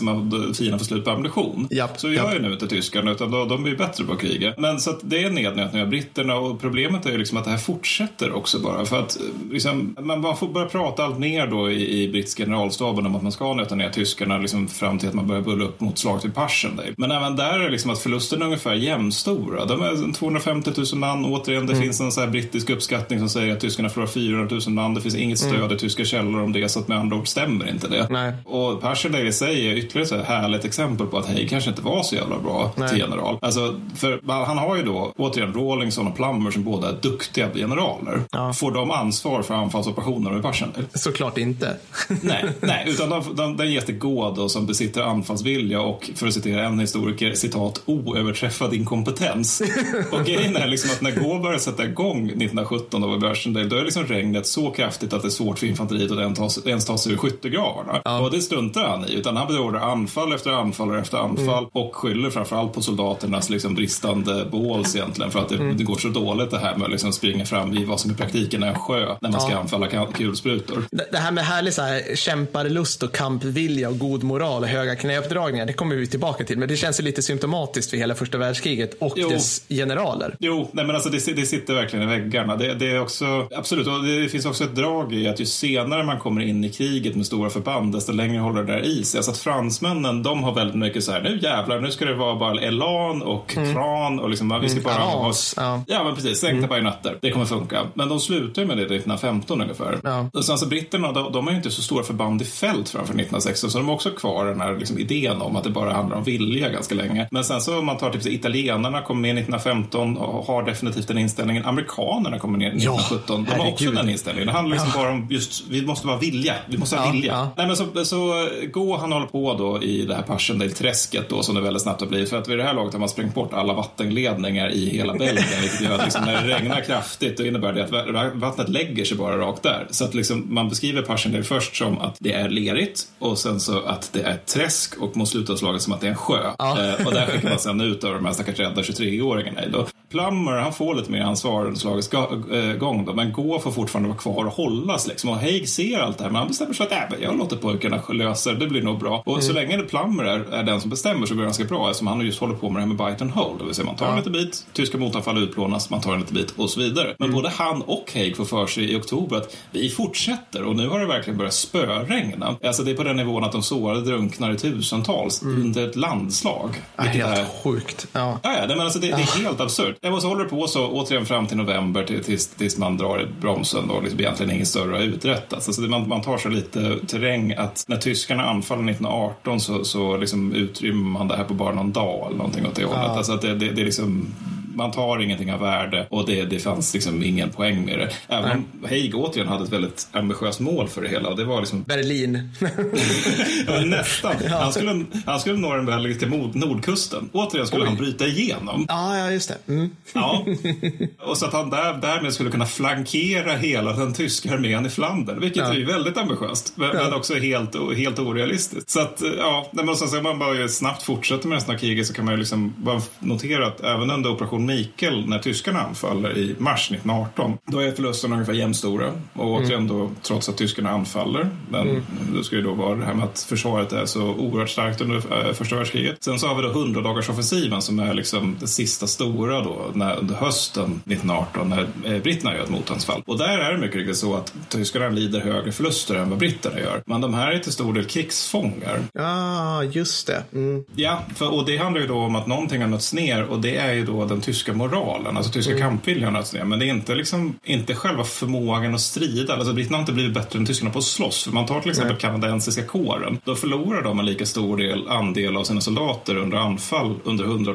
[0.57, 1.69] fienden får slut på ammunition.
[1.71, 4.55] Japp, så gör ju nu inte tyskarna, utan då, de blir bättre på att kriga.
[4.59, 7.51] Men så att det är nednötning av britterna och problemet är ju liksom att det
[7.51, 8.85] här fortsätter också bara.
[8.85, 9.19] För att
[9.51, 13.33] liksom, man får börja prata allt mer då i, i brittiska generalstaben om att man
[13.33, 16.35] ska nöta ner tyskarna liksom fram till att man börjar bulla upp mot slaget vid
[16.35, 16.95] Passchendaele.
[16.97, 19.65] Men även där är liksom att förlusterna är ungefär jämnstora.
[19.65, 21.25] De är 250 000 man.
[21.25, 21.85] Återigen, det mm.
[21.85, 24.95] finns en så brittisk uppskattning som säger att tyskarna förlorar 400 000 man.
[24.95, 25.53] Det finns inget mm.
[25.53, 25.77] stöd mm.
[25.77, 28.07] i tyska källor om det, så att med andra ord stämmer inte det.
[28.11, 28.33] Nej.
[28.45, 32.03] Och Passchendaele i sig är ytterligare ett härligt exempel på att Haig kanske inte var
[32.03, 32.89] så jävla bra Nej.
[32.89, 33.39] till general.
[33.43, 38.21] Alltså, för han har ju då, återigen, Rawlinson och Plummer som båda är duktiga generaler.
[38.31, 38.53] Ja.
[38.53, 40.87] Får de ansvar för anfallsoperationer i Passchendaele?
[40.95, 41.77] Såklart inte.
[42.23, 46.35] nej, nej, utan de, de, den ges till Gård som besitter anfallsvilja och, för att
[46.35, 47.83] citera en historiker, citat,
[48.15, 49.63] oöverträffad inkompetens.
[50.13, 53.77] och grejen är liksom att när Gård börjar sätta igång 1917 då vid Passchendaele, då
[53.77, 57.13] är liksom regnet så kraftigt att det är svårt för infanteriet att ens ta, sig
[57.13, 58.01] ur skyttegravarna.
[58.05, 58.21] Ja.
[58.21, 61.71] Och det struntar han i, utan han beordrar anfall efter anfall efter anfall mm.
[61.73, 65.77] och skyller framförallt på soldaternas liksom bristande båls egentligen för att det, mm.
[65.77, 68.15] det går så dåligt det här med att liksom springa fram i vad som i
[68.15, 70.85] praktiken är en sjö när man ska anfalla kulsprutor.
[70.91, 74.97] Det, det här med härlig så här, kämparlust och kampvilja och god moral och höga
[74.97, 76.59] knäuppdragningar, det kommer vi tillbaka till.
[76.59, 79.29] Men det känns ju lite symptomatiskt för hela första världskriget och jo.
[79.29, 80.37] dess generaler.
[80.39, 82.57] Jo, nej men alltså det, det sitter verkligen i väggarna.
[82.57, 86.05] Det, det, är också, absolut, och det finns också ett drag i att ju senare
[86.05, 89.19] man kommer in i kriget med stora förband, desto längre håller det där i sig.
[89.19, 92.37] Alltså att fransmännen, de har väldigt mycket så här, nu jävlar, nu ska det vara
[92.37, 93.75] bara elan och mm.
[93.75, 95.07] kran och liksom, vi ska bara mm.
[95.07, 95.33] ha...
[95.57, 95.83] Ja.
[95.87, 96.69] ja, men precis, sänkta mm.
[96.69, 97.19] bajonetter.
[97.21, 97.81] Det kommer funka.
[97.95, 100.01] Men de slutar ju med det 1915 ungefär.
[100.03, 100.31] Ja.
[100.33, 103.15] Och sen alltså britterna, de, de har ju inte så stora förband i fält framför
[103.15, 106.17] 1916, så de har också kvar den här liksom, idén om att det bara handlar
[106.17, 107.29] om vilja ganska länge.
[107.31, 111.19] Men sen så om man tar typ italienarna kommer med 1915 och har definitivt den
[111.19, 111.65] inställningen.
[111.65, 113.47] Amerikanerna kommer ner 1917.
[113.49, 114.47] Ja, de har också den inställningen.
[114.47, 115.01] Det handlar liksom ja.
[115.01, 116.55] bara om just, vi måste vara vilja.
[116.67, 117.33] Vi måste ha ja, vilja.
[117.33, 117.51] Ja.
[117.57, 121.55] Nej, men så, så gå han håller på då i det här Passchendaele-träsket då som
[121.55, 122.31] det väldigt snabbt har blivit.
[122.31, 125.61] För att vid det här laget har man sprängt bort alla vattenledningar i hela Belgien.
[125.61, 129.17] vilket gör att liksom, när det regnar kraftigt då innebär det att vattnet lägger sig
[129.17, 129.87] bara rakt där.
[129.91, 133.81] Så att liksom, man beskriver Passchendaele först som att det är lerigt och sen så
[133.81, 136.17] att det är ett träsk och mot slutet av slaget som att det är en
[136.17, 136.51] sjö.
[136.59, 136.85] Ja.
[136.85, 139.87] Eh, och där skickar man sen ut av de här stackars rädda 23-åringarna.
[140.11, 144.09] Plummer, han får lite mer ansvar under slagets eh, gång då, men Gå får fortfarande
[144.09, 145.31] vara kvar och hållas liksom.
[145.31, 147.57] Och Haig ser allt det här, men han bestämmer sig för att äh, jag låter
[147.57, 149.23] pojkarna lösa det, det blir nog bra.
[149.27, 149.43] Och mm.
[149.43, 152.07] så länge det Plummer är, är, den som bestämmer så går det ganska bra eftersom
[152.07, 153.59] han just håller på med det här med bite and hold.
[153.59, 154.13] Det vill säga man tar ja.
[154.13, 157.15] en liten bit, tyska motanfall utplånas, man tar en liten bit och så vidare.
[157.19, 157.37] Men mm.
[157.37, 161.01] både han och Haig får för sig i oktober att vi fortsätter och nu har
[161.01, 162.57] det verkligen börjat spöregna.
[162.65, 165.63] Alltså det är på den nivån att de sårade drunknar i tusentals mm.
[165.63, 166.83] under ett landslag.
[166.97, 167.45] Helt är...
[167.65, 168.07] sjukt.
[168.13, 169.97] Ja, ja, ja men alltså det, det är helt absurt.
[170.03, 173.91] Och så håller det på så återigen fram till november tills, tills man drar bromsen
[173.91, 175.69] och liksom egentligen inget större har uträttats.
[175.69, 180.53] Alltså man, man tar så lite terräng att när tyskarna anfaller 1918 så, så liksom
[180.53, 183.11] utrymmer man det här på bara någon dag eller någonting åt det hållet.
[183.11, 184.27] Alltså att det, det, det är liksom
[184.75, 188.11] man tar ingenting av värde och det, det fanns liksom ingen poäng med det.
[188.29, 188.57] Även Nej.
[188.57, 191.29] om Haig återigen hade ett väldigt ambitiöst mål för det hela.
[191.29, 191.83] Och det var liksom...
[191.83, 192.51] Berlin.
[193.67, 194.35] ja, nästan.
[194.45, 194.59] Ja.
[194.59, 197.31] Han, skulle, han skulle nå den belgiska nordkusten.
[197.33, 197.89] Återigen skulle Oj.
[197.89, 198.87] han bryta igenom.
[198.89, 199.73] Ja, ja just det.
[199.73, 199.91] Mm.
[200.13, 200.47] ja.
[201.19, 205.41] Och så att han där, därmed skulle kunna flankera hela den tyska armén i Flandern.
[205.41, 205.75] Vilket ja.
[205.75, 206.73] är väldigt ambitiöst.
[206.77, 206.95] Men, ja.
[206.95, 208.91] men, också helt, helt orealistiskt.
[208.91, 212.15] Så att, ja, när man, så man bara snabbt fortsätter med resten av kriget så
[212.15, 216.55] kan man ju liksom bara notera att även under operation Mikael när tyskarna anfaller i
[216.59, 217.59] mars 1918.
[217.67, 219.65] Då är förlusterna ungefär jämnstora och mm.
[219.65, 221.51] återigen då trots att tyskarna anfaller.
[221.71, 222.03] Men mm.
[222.37, 225.17] det ska ju då vara det här med att försvaret är så oerhört starkt under
[225.17, 226.25] äh, första världskriget.
[226.25, 230.35] Sen så har vi då 100-dagarsoffensiven som är liksom det sista stora då när, under
[230.35, 233.23] hösten 1918 när eh, britterna gör ett motanfall.
[233.27, 236.81] Och där är det mycket riktigt så att tyskarna lider högre förluster än vad britterna
[236.81, 237.03] gör.
[237.07, 239.01] Men de här är till stor del krigsfångar.
[239.13, 240.43] Ja, just det.
[240.53, 240.85] Mm.
[240.97, 243.77] Ja, för, och det handlar ju då om att någonting har nötts ner och det
[243.77, 245.83] är ju då den tyska tyska moralen, alltså tyska mm.
[245.83, 246.37] kampviljan.
[246.37, 249.55] Alltså Men det är inte, liksom, inte själva förmågan att strida.
[249.55, 251.45] Alltså, britterna har inte blivit bättre än tyskarna på att slåss.
[251.45, 252.21] För man tar till exempel Nej.
[252.21, 253.39] kanadensiska kåren.
[253.45, 257.73] Då förlorar de en lika stor del, andel av sina soldater under anfall under 100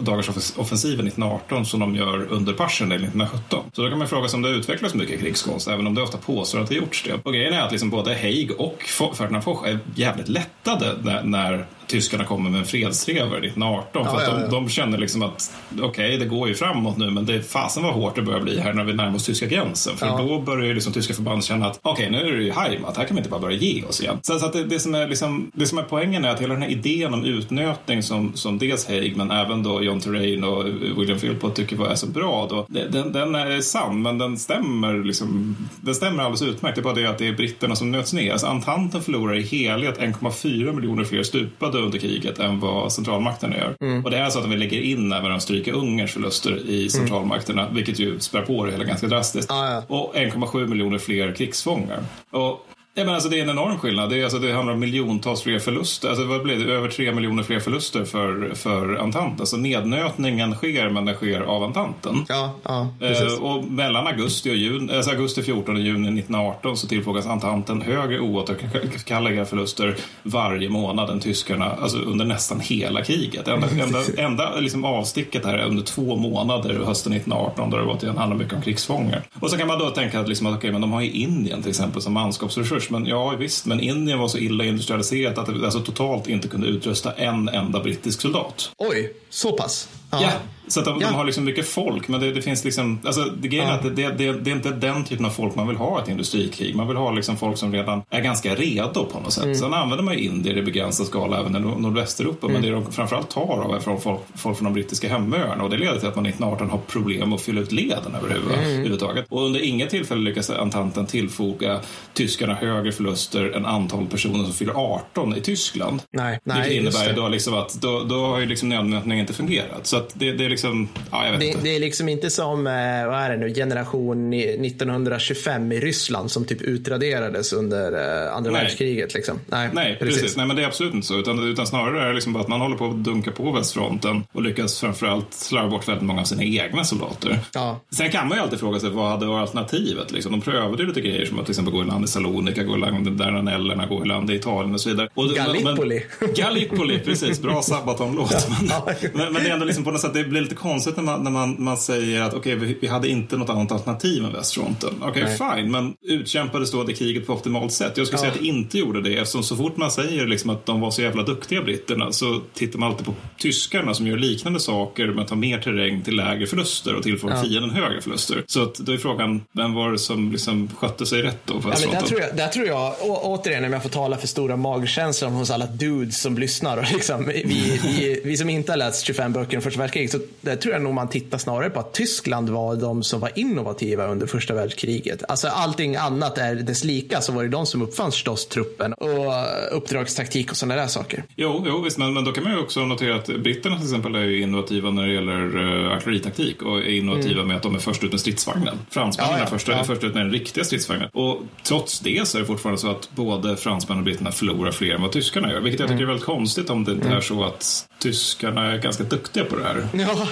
[0.00, 3.64] dagars offensiven 1918 som de gör under Passchendaele 1917.
[3.72, 6.18] Så då kan man fråga sig om det utvecklas mycket krigskonst, även om det ofta
[6.18, 7.20] påstår att det gjorts det.
[7.22, 8.82] Och grejen är att liksom både Haig och
[9.14, 14.02] Ferdinand Foch är jävligt lättade när, när tyskarna kommer med en fredstrevare 1918.
[14.04, 14.48] Ja, för att ja, de, ja.
[14.48, 17.82] de känner liksom att okej, okay, det går ju framåt nu, men det är fasen
[17.82, 19.96] vad hårt det börjar bli här när vi närmar oss tyska gränsen.
[19.96, 20.18] För Ja.
[20.18, 23.14] då börjar liksom tyska förband känna att okej, nu är det ju Heimat, här kan
[23.14, 24.18] vi inte bara börja ge oss igen.
[24.22, 26.54] Så, så att det, det, som är liksom, det som är poängen är att hela
[26.54, 30.66] den här idén om utnötning som, som dels Haig, men även då John Terrain och
[31.00, 35.04] William Philpott tycker var är så bra, då, den, den är sann, men den stämmer
[35.04, 36.74] liksom, den stämmer alldeles utmärkt.
[36.74, 38.32] Det är bara det att det är britterna som nöts ner.
[38.32, 43.76] Alltså, Antanten förlorar i helhet 1,4 miljoner fler stupade under kriget än vad centralmakterna gör.
[44.04, 47.68] Och det är så att vi lägger in även de stryker Ungerns förluster i centralmakterna,
[47.72, 49.50] vilket ju spär på det hela ganska drastiskt.
[49.50, 49.96] Ja, ja.
[49.96, 51.98] Och 1,7 miljoner fler krigsfångar.
[52.30, 52.66] Och
[52.98, 54.10] Ja, men alltså det är en enorm skillnad.
[54.10, 56.08] Det, är, alltså, det handlar om miljontals fler förluster.
[56.08, 56.72] Alltså, vad blir det?
[56.72, 59.40] Över tre miljoner fler förluster för, för Antanten.
[59.40, 62.26] Alltså nednötningen sker, men den sker av Antanten.
[62.28, 62.88] Ja, ja.
[63.00, 67.82] Eh, och mellan augusti, och juni, alltså augusti 14 och juni 1918 så tillfrågas Antanten
[67.82, 73.48] högre oåterkalleliga förluster varje månad än tyskarna, alltså under nästan hela kriget.
[73.48, 78.18] Enda, enda, enda liksom avsticket här är under två månader hösten 1918 där det återigen
[78.18, 79.22] handlar mycket om krigsfångar.
[79.40, 81.62] Och så kan man då tänka att, liksom, att okej, men de har ju Indien
[81.62, 82.85] till exempel som manskapsresurs.
[82.90, 86.66] Men ja, visst, men Indien var så illa industrialiserat att det alltså, totalt inte kunde
[86.66, 88.70] utrusta en enda brittisk soldat.
[88.78, 89.88] Oj, så pass?
[90.10, 90.32] Ja.
[90.68, 91.06] Så att de, Ja.
[91.08, 93.00] de har liksom mycket folk, men det, det finns liksom...
[93.04, 95.98] Alltså, det, att det, det, det, är inte den typen av folk man vill ha
[95.98, 96.74] i ett industrikrig.
[96.76, 99.44] Man vill ha liksom folk som redan är ganska redo på något sätt.
[99.44, 99.54] Mm.
[99.56, 102.52] Sen använder man ju indier i begränsad skala även i nord- nordvästeuropa, Mm.
[102.52, 105.70] men det de framförallt tar av är från folk, folk från de brittiska hemöarna och
[105.70, 108.24] det leder till att man 1918 har problem att fylla ut leden Mm.
[108.24, 109.26] överhuvudtaget.
[109.28, 111.80] Och under inget tillfälle lyckas Antanten tillfoga
[112.14, 116.02] tyskarna högre förluster än antal personer som fyller 18 i Tyskland.
[116.12, 119.32] Nej, nej, Vilket innebär ju då liksom att då, då har ju liksom nödmätningen inte
[119.32, 119.86] fungerat.
[119.86, 121.60] Så att det, det är liksom, ja jag vet Det, inte.
[121.62, 122.72] det är liksom inte som, eh,
[123.06, 127.92] vad är det nu, generation i- 1925 i Ryssland som typ utraderades under
[128.26, 128.60] eh, andra Nej.
[128.62, 129.14] världskriget.
[129.14, 129.38] Liksom.
[129.46, 130.36] Nej, Nej, precis.
[130.36, 131.18] Nej, men det är absolut inte så.
[131.18, 134.24] Utan, utan snarare är det liksom bara att man håller på att dunka på västfronten
[134.32, 137.38] och lyckas framförallt slarva bort väldigt många av sina egna soldater.
[137.54, 137.80] Ja.
[137.90, 140.12] Sen kan man ju alltid fråga sig vad hade varit alternativet?
[140.12, 140.32] Liksom.
[140.32, 142.76] De prövade ju lite grejer som att till exempel gå i land i Salonika, gå
[142.76, 145.08] i land i Dardanellerna, gå i land i Italien och så vidare.
[145.14, 146.02] Och, Gallipoli.
[146.20, 147.42] Men, Gallipoli, precis.
[147.42, 148.48] Bra Sabaton-låt.
[148.48, 148.86] Men, Ja.
[149.14, 151.24] men, men det är ändå liksom på något sätt, det blir lite konstigt när man,
[151.24, 154.94] när man, man säger att okej, vi, vi hade inte något annat alternativ än västfronten.
[155.02, 157.92] Okej, fine, men utkämpades då det kriget på optimalt sätt?
[157.96, 160.66] Jag skulle säga att det inte gjorde det, eftersom så fort man säger liksom att
[160.66, 164.60] de var så jävla duktiga britterna så tittar man alltid på tyskarna som gör liknande
[164.60, 168.44] saker men tar mer terräng till lägre förluster och tillför fienden högre förluster.
[168.46, 171.60] Så att då är frågan, vem var det som liksom skötte sig rätt då på
[171.64, 172.00] Ja, västfronten?
[172.02, 175.32] där tror jag, där tror jag å, återigen om jag får tala för stora magkänslan
[175.32, 179.32] hos alla dudes som lyssnar och liksom, vi, vi, vi som inte har läst 25
[179.32, 182.48] böcker om första världskriget så där tror jag nog man tittar snarare på att Tyskland
[182.50, 185.22] var de som var innovativa under första världskriget.
[185.28, 188.12] Alltså allting annat är dess lika så var det de som uppfann
[188.50, 189.34] truppen och
[189.76, 191.24] uppdragstaktik och sådana där saker.
[191.36, 194.14] Jo, jo visst, men, men då kan man ju också notera att britterna till exempel
[194.14, 197.78] är ju innovativa när det gäller uh, artilleritaktik och är innovativa med att de är
[197.78, 198.78] först ut med stridsvagnen.
[198.90, 199.38] Fransmännen Mm.
[199.40, 199.84] Ja, ja, är först, ja.
[199.84, 201.08] först ut med den riktiga stridsvagnen.
[201.12, 204.94] Och trots det så är det fortfarande så att både fransmännen och britterna förlorar fler
[204.94, 205.60] än vad tyskarna gör.
[205.60, 205.98] Vilket jag Mm.
[205.98, 209.56] tycker är väldigt konstigt om det inte är så att tyskarna är ganska duktiga på
[209.56, 209.88] det här.
[209.92, 210.28] Ja,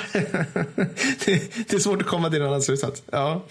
[1.24, 3.02] det, det är svårt att komma till en annan slutsats.
[3.12, 3.44] Ja.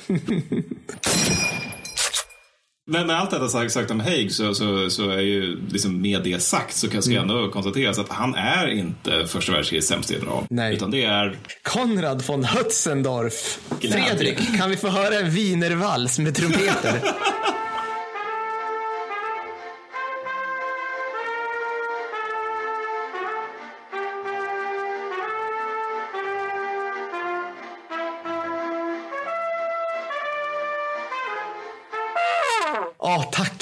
[2.91, 6.23] Men med allt detta sagt, sagt om Haig så, så, så är ju liksom med
[6.23, 7.29] det sagt så kan jag Mm.
[7.29, 10.45] ändå konstateras att han är inte första världskrigets sämsta general.
[10.49, 10.73] Nej.
[10.75, 13.59] Utan det är Konrad von Hötzendorf.
[13.81, 17.01] Fredrik, kan vi få höra en wienervals med trumpeter?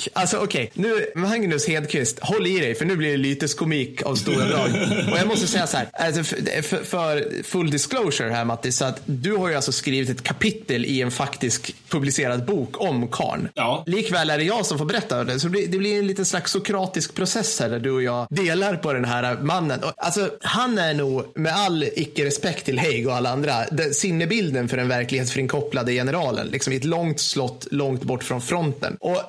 [0.04, 0.22] tack.
[0.22, 4.46] Alltså okej, nu Magnus Hedqvist, håll i dig för nu blir det lyteskomik av stora
[4.46, 4.70] drag.
[5.12, 9.02] Och jag måste säga så här, alltså för, för, full disclosure här Matti, så att
[9.06, 13.50] du har ju alltså skrivit ett kapitel i en faktisk publicerad bok om Karn.
[13.54, 13.84] Ja.
[13.88, 16.26] Likväl är det jag som får berätta det, så det blir, det blir en liten
[16.26, 19.84] slags sokratisk process här där du och jag delar på den här mannen.
[19.84, 24.70] Och, alltså, han är nog, med all icke-respekt till Haig och alla andra, den, sinnebilden
[24.70, 28.98] för den verklighetsfrinkopplade generalen, liksom i ett långt slott långt bort från fronten.
[29.00, 29.22] Och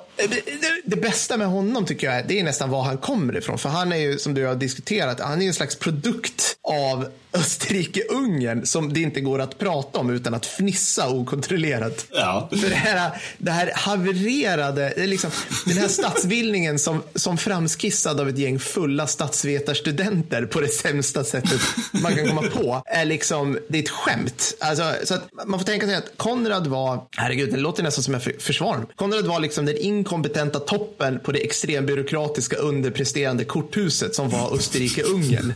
[0.63, 3.57] det, det, bästa med honom tycker jag, är, det är nästan var han kommer ifrån.
[3.57, 7.07] För han är ju, som du har diskuterat, han är ju en slags produkt av
[7.33, 12.05] Österrike-Ungern som det inte går att prata om utan att fnissa okontrollerat.
[12.11, 12.49] Ja.
[12.51, 15.31] För det här, det här havererade, liksom,
[15.65, 21.61] den här statsbildningen som, som framskissad av ett gäng fulla statsvetarstudenter på det sämsta sättet
[21.91, 24.55] man kan komma på, är liksom, det är ett skämt.
[24.59, 28.13] Alltså, så att man får tänka sig att Konrad var, herregud, det låter nästan som
[28.13, 28.89] jag för- försvarar honom.
[28.95, 35.53] Konrad var liksom den inkompetenta toppen på det extrembyråkratiska underpresterande korthuset som var Österrike-Ungern.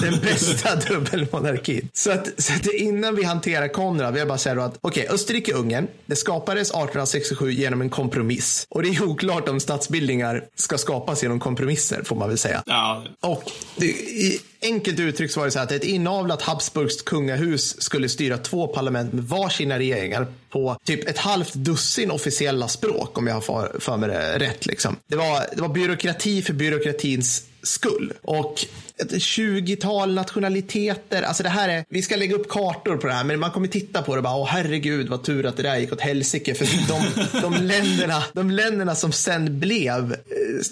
[0.00, 0.76] Den bästa
[1.12, 1.88] dubbelmonarkin.
[1.92, 5.14] Så att, så att innan vi hanterar Konrad, vill jag bara säga att okej, okay,
[5.14, 8.66] Österrike-Ungern, det skapades 1867 genom en kompromiss.
[8.68, 12.62] Och det är oklart om statsbildningar ska skapas genom kompromisser, får man väl säga.
[12.66, 13.04] Ja.
[13.20, 18.08] Och det, i, enkelt uttryckt var det så här att ett inavlat Habsburgskt kungahus skulle
[18.08, 23.34] styra två parlament med varsina regeringar på typ ett halvt dussin officiella språk om jag
[23.34, 24.66] har för, för mig det rätt.
[24.66, 24.96] Liksom.
[25.06, 28.12] Det, var, det var byråkrati för byråkratins skull.
[28.22, 28.66] Och
[29.02, 31.22] ett 20-tal nationaliteter.
[31.22, 33.68] Alltså det här är, vi ska lägga upp kartor på det här, men man kommer
[33.68, 36.54] titta på det och bara, åh herregud vad tur att det där gick åt helsike.
[36.54, 40.18] För de, de, länderna, de länderna som sen blev eh,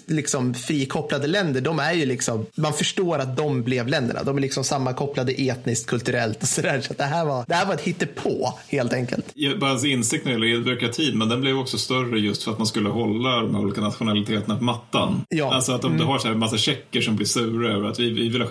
[0.07, 4.23] liksom frikopplade länder, de är ju liksom, man förstår att de blev länderna.
[4.23, 6.81] De är liksom sammankopplade etniskt, kulturellt och sådär.
[6.81, 9.35] Så det här var, det här var ett hittepå helt enkelt.
[9.61, 12.67] Bara insikt när det gäller byråkratin, men den blev också större just för att man
[12.67, 15.25] skulle hålla de olika nationaliteterna på mattan.
[15.29, 15.55] Ja.
[15.55, 16.01] Alltså att om mm.
[16.01, 18.43] du har så här en massa tjecker som blir sura över att vi vi vill
[18.43, 18.49] ha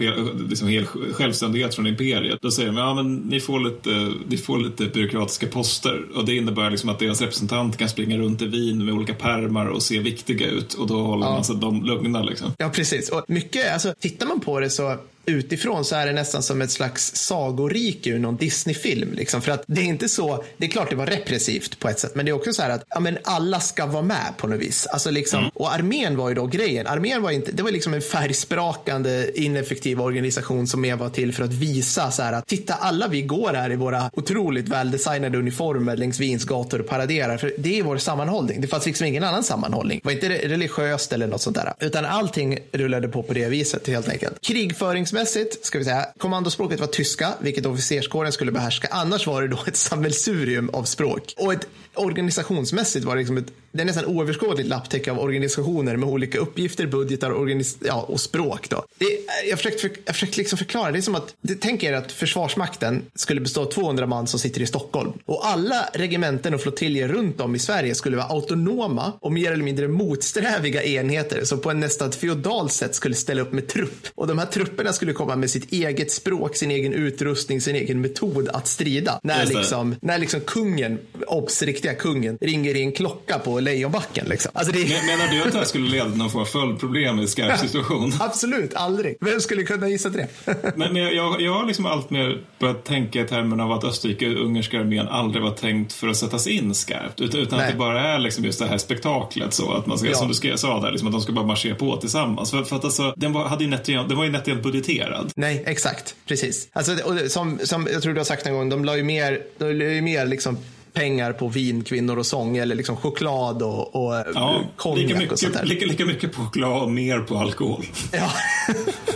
[0.49, 2.41] liksom hel självständighet från imperiet.
[2.41, 6.05] Då säger de, ja men ni får lite, ni får lite byråkratiska poster.
[6.15, 9.65] Och det innebär liksom att deras representant kan springa runt i Wien med olika permar
[9.65, 10.73] och se viktiga ut.
[10.73, 11.31] Och då håller ja.
[11.31, 12.51] man sig dem lugna liksom.
[12.57, 13.09] Ja, precis.
[13.09, 14.97] Och mycket, alltså tittar man på det så
[15.29, 19.13] utifrån så är det nästan som ett slags sagorike ur någon Disney-film.
[19.13, 19.41] Liksom.
[19.41, 22.15] För att det är inte så, det är klart det var repressivt på ett sätt,
[22.15, 24.59] men det är också så här att ja, men alla ska vara med på något
[24.59, 24.87] vis.
[24.87, 25.51] Alltså liksom, mm.
[25.53, 26.87] Och armén var ju då grejen.
[26.87, 31.43] Armén var inte, det var liksom en färgsprakande ineffektiv organisation som mer var till för
[31.43, 35.97] att visa så här att titta alla vi går här i våra otroligt väldesignade uniformer
[35.97, 37.37] längs Wiens gator och paraderar.
[37.37, 38.61] För det är vår sammanhållning.
[38.61, 39.99] Det fanns liksom ingen annan sammanhållning.
[40.03, 41.73] Det var inte religiöst eller något sånt där.
[41.79, 44.41] Utan allting rullade på på det viset helt enkelt.
[44.41, 48.87] Krigföringsmässigt Språkmässigt ska vi säga, kommandospråket var tyska, vilket officerskåren skulle behärska.
[48.91, 51.33] Annars var det då ett sammelsurium av språk.
[51.37, 51.67] Och ett
[51.99, 56.87] organisationsmässigt var det liksom ett det är nästan oöverskådligt lapptäcke av organisationer med olika uppgifter,
[56.87, 58.69] budgetar och, ja, och språk.
[58.69, 58.85] Då.
[58.97, 59.05] Det,
[59.49, 62.11] jag försökte, för, jag försökte liksom förklara, det är som att, det, tänk er att
[62.11, 65.13] Försvarsmakten skulle bestå av 200 man som sitter i Stockholm.
[65.25, 69.63] Och alla regementen och flottiljer runt om i Sverige skulle vara autonoma och mer eller
[69.63, 74.07] mindre motsträviga enheter som på en nästan feodalt sätt skulle ställa upp med trupp.
[74.15, 78.01] Och de här trupperna skulle komma med sitt eget språk, sin egen utrustning, sin egen
[78.01, 79.19] metod att strida.
[79.23, 84.25] När liksom, när liksom kungen, obs, riktiga kungen, ringer i en klocka på Lejonbacken.
[84.29, 84.51] Liksom.
[84.55, 84.79] Alltså det...
[84.79, 88.13] Menar du att det här skulle leda till någon form av följdproblem i skarp situation?
[88.19, 89.17] Absolut, aldrig.
[89.21, 90.27] Vem skulle kunna gissa det?
[90.75, 94.79] men, men jag, jag har liksom allt mer börjat tänka i termerna av att Österrike-ungerska
[94.79, 97.21] armén aldrig var tänkt för att sättas in skarpt.
[97.21, 100.07] Utan, utan att det bara är liksom just det här spektaklet så att man ska,
[100.07, 100.15] ja.
[100.15, 102.51] som du sa där, liksom att de ska bara marschera på tillsammans.
[102.51, 105.31] För, för att alltså, den var, hade ju nätt, den var ju nätt budgeterad.
[105.35, 106.15] Nej, exakt.
[106.27, 106.67] Precis.
[106.73, 109.41] Alltså, och som, som jag tror du har sagt en gång, de la ju mer,
[109.57, 110.57] de la ju mer liksom
[110.93, 115.31] pengar på vin, kvinnor och sång eller liksom choklad och, och ja, konjak lika mycket,
[115.31, 115.65] och sånt där.
[115.65, 117.85] Lika, lika mycket på choklad och mer på alkohol.
[118.11, 118.31] Ja.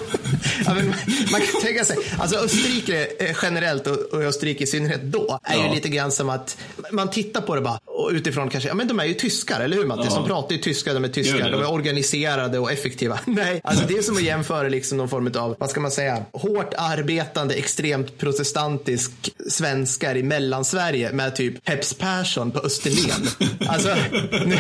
[0.66, 0.94] ja, men
[1.32, 3.08] man kan tänka sig, alltså Österrike
[3.42, 5.68] generellt och Österrike i synnerhet då är ja.
[5.68, 6.58] ju lite grann som att
[6.92, 9.78] man tittar på det bara och utifrån kanske, ja men de är ju tyskar, eller
[9.78, 10.06] hur Mattis?
[10.10, 10.16] Ja.
[10.16, 13.20] De pratar ju tyska, de är tyskar, de är organiserade och effektiva.
[13.26, 16.26] Nej, alltså det är som att jämföra liksom någon form av, vad ska man säga,
[16.34, 19.12] hårt arbetande, extremt protestantisk
[19.50, 23.28] svenskar i Mellansverige med typ Peps Persson på Österlen.
[23.68, 23.96] alltså,
[24.46, 24.60] nu,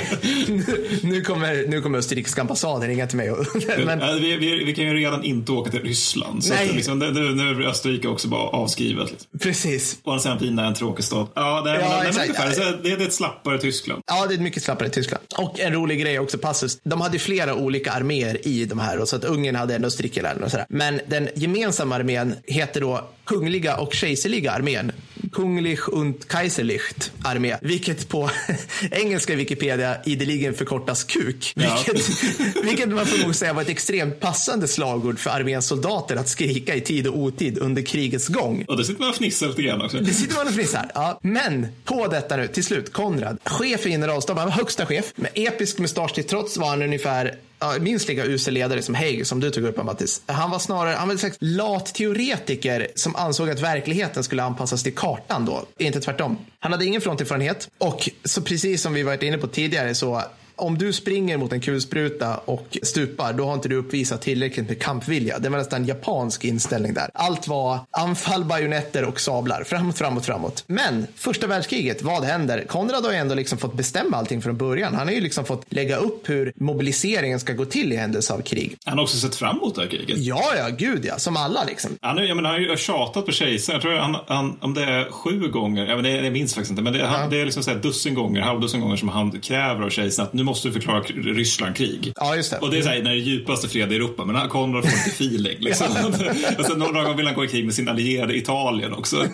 [1.01, 3.31] nu, kommer, nu kommer österrikiska ambassaden ringa till mig.
[3.31, 3.45] Och,
[3.86, 4.21] men...
[4.21, 6.43] vi, vi, vi, kan ju redan inte åka till Ryssland.
[6.43, 6.69] Så Nej.
[6.69, 9.12] Att, liksom, nu, nu är Österrike också bara avskrivet.
[9.12, 9.39] Liksom.
[9.39, 9.97] Precis.
[10.04, 11.32] Och sen Pina är en tråkig stat.
[11.34, 12.30] Ja, det är, ja, men, exakt.
[12.30, 14.02] Ungefär, det, är ett slappare Tyskland.
[14.08, 15.23] Ja, det är ett mycket slappare Tyskland.
[15.38, 16.80] Och en rolig grej också, passus.
[16.84, 18.99] De hade flera olika arméer i de här.
[18.99, 20.65] Och så att Ungern hade en Österrike och sådär.
[20.69, 24.91] Men den gemensamma armén heter då Kungliga och Kejserliga armén.
[25.31, 28.29] Kunglich und Kaiserlicht armé, vilket på
[28.91, 31.53] engelska Wikipedia ideligen förkortas KUK.
[31.55, 32.09] Vilket,
[32.55, 32.62] ja.
[32.63, 36.75] vilket man får nog säga var ett extremt passande slagord för arméns soldater att skrika
[36.75, 38.65] i tid och otid under krigets gång.
[38.67, 39.97] Och det sitter man och fnissar lite grann också.
[39.97, 41.19] Det sitter man och fnissar, ja.
[41.21, 45.13] Men på detta nu, till slut, Konrad, chef för generalstaben, han var högsta chef.
[45.15, 49.28] Med episk mustasch till trots var han ungefär ja, minst lika usel ledare som Haig
[49.28, 50.21] som du tog upp Mattis.
[50.26, 54.84] Han var snarare han var en slags lat teoretiker som ansåg att verkligheten skulle anpassas
[54.84, 56.38] till kartan då, inte tvärtom.
[56.60, 60.23] Han hade ingen fronterfarenhet och så precis som vi varit inne på tidigare så
[60.63, 64.82] om du springer mot en kulspruta och stupar, då har inte du uppvisat tillräckligt med
[64.82, 65.39] kampvilja.
[65.39, 67.10] Det var nästan japansk inställning där.
[67.13, 69.63] Allt var anfall, bajonetter och sablar.
[69.63, 70.63] Framåt, framåt, framåt.
[70.67, 72.65] Men första världskriget, vad händer?
[72.67, 74.95] Konrad har ju ändå liksom fått bestämma allting från början.
[74.95, 78.41] Han har ju liksom fått lägga upp hur mobiliseringen ska gå till i händelse av
[78.41, 78.78] krig.
[78.86, 80.17] Han har också sett fram emot det här kriget.
[80.17, 81.19] Ja, ja, gud ja.
[81.19, 81.91] Som alla liksom.
[82.02, 83.76] Han, jag menar, han har ju tjatat på kejsaren.
[83.76, 86.82] Jag tror han, han, om det är sju gånger, jag, menar, jag minns faktiskt inte,
[86.82, 87.28] men det, han, ja.
[87.28, 90.34] det är liksom så här dussin gånger, halvdussin gånger som han kräver av kejsaren att
[90.34, 92.13] nu måste du förklara Ryssland krig.
[92.16, 92.58] Ja, just det.
[92.58, 94.98] Och det är så här, när det är djupaste fred i Europa, men Konrad får
[94.98, 95.58] inte feeling.
[95.60, 95.88] Liksom.
[96.60, 99.18] och sen några gånger vill han gå i krig med sin allierade Italien också.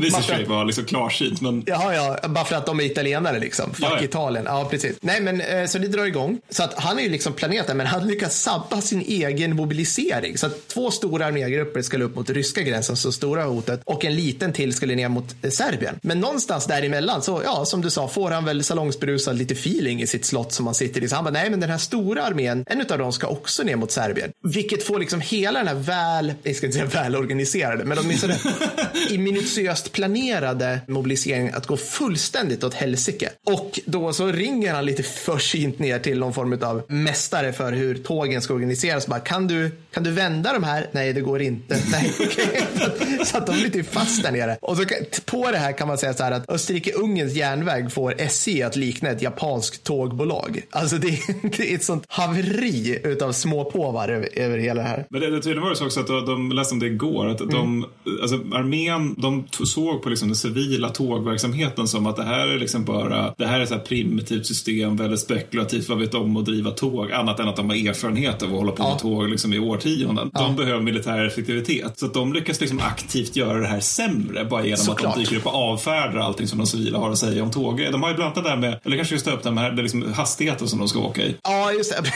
[0.00, 1.40] Visar sig vara liksom klarsynt.
[1.40, 1.62] Men...
[1.66, 3.74] Jaha, ja, bara för att de är italienare liksom.
[3.74, 4.04] Fuck Ja, ja.
[4.04, 4.44] Italien.
[4.48, 4.96] Ja, precis.
[5.00, 6.40] Nej, men eh, så det drar igång.
[6.50, 10.38] Så att han är ju liksom planerat där, men han lyckas sabba sin egen mobilisering.
[10.38, 14.14] Så att två stora armégrupper skulle upp mot ryska gränsen, så stora hotet, och en
[14.14, 15.98] liten till skulle ner mot eh, Serbien.
[16.02, 20.06] Men någonstans däremellan, så ja, som du sa, får han väl salongsberusad lite feeling i
[20.06, 21.08] sitt slott som han sitter i.
[21.08, 23.76] Så han bara, nej, men den här stora armén, en av dem ska också ner
[23.76, 24.32] mot Serbien.
[24.42, 28.38] Vilket får liksom hela den här väl, jag ska inte säga välorganiserade, men åtminstone
[29.10, 33.30] i minutiöst planerade mobiliseringen att gå fullständigt åt helsike.
[33.46, 37.94] Och då så ringer han lite försynt ner till någon form av mästare för hur
[37.94, 39.06] tågen ska organiseras.
[39.06, 40.88] Bara, kan, du, kan du vända de här?
[40.92, 41.78] Nej, det går inte.
[41.90, 42.66] Nej, okej.
[43.24, 44.56] så att de blir typ fast där nere.
[44.60, 44.84] Och så
[45.24, 49.10] på det här kan man säga så här att Österrike-Ungerns järnväg får SJ att likna
[49.10, 50.33] ett japanskt tågbolag.
[50.70, 51.08] Alltså det,
[51.56, 55.06] det är ett sånt haveri utav småpåvar över, över hela det här.
[55.10, 57.38] Men det, det tydligen var det så också att de, läste om det igår, att
[57.38, 57.86] de,
[58.22, 62.84] alltså armén, de såg på liksom den civila tågverksamheten som att det här är liksom
[62.84, 66.44] bara, det här är så här primitivt system, väldigt spekulativt, vad vet de om att
[66.44, 68.88] driva tåg, annat än att de har erfarenhet av att hålla på Ja.
[68.90, 70.30] med tåg liksom i årtionden.
[70.34, 71.98] De behöver militär effektivitet.
[71.98, 75.10] Så att de lyckas liksom aktivt göra det här sämre, bara genom Såklart.
[75.10, 77.88] att de dyker upp och avfärdar allting som de civila har att säga om tåg.
[77.92, 79.76] De har ju bland annat det där med, eller kanske just upp det här med
[79.82, 81.36] liksom hastigheten som de ska åka i.
[81.42, 82.02] Ja, just det.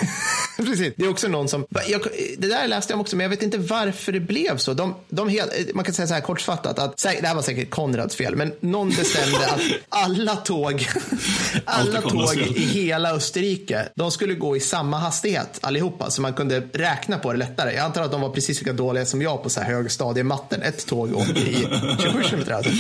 [0.67, 0.95] Precis.
[0.97, 1.67] Det är också någon som...
[1.89, 2.01] Jag,
[2.39, 4.75] det där läste jag också, men jag vet inte varför det blev så.
[4.75, 8.17] De, de helt, man kan säga så här kortfattat att det här var säkert Konrads
[8.17, 10.89] fel, men någon bestämde att alla tåg,
[11.65, 16.61] alla tåg i hela Österrike, de skulle gå i samma hastighet allihopa, så man kunde
[16.73, 17.75] räkna på det lättare.
[17.75, 20.63] Jag antar att de var precis lika dåliga som jag på så här högstadiematten.
[20.63, 21.55] Ett tåg åker i
[22.03, 22.71] 27 km alltså.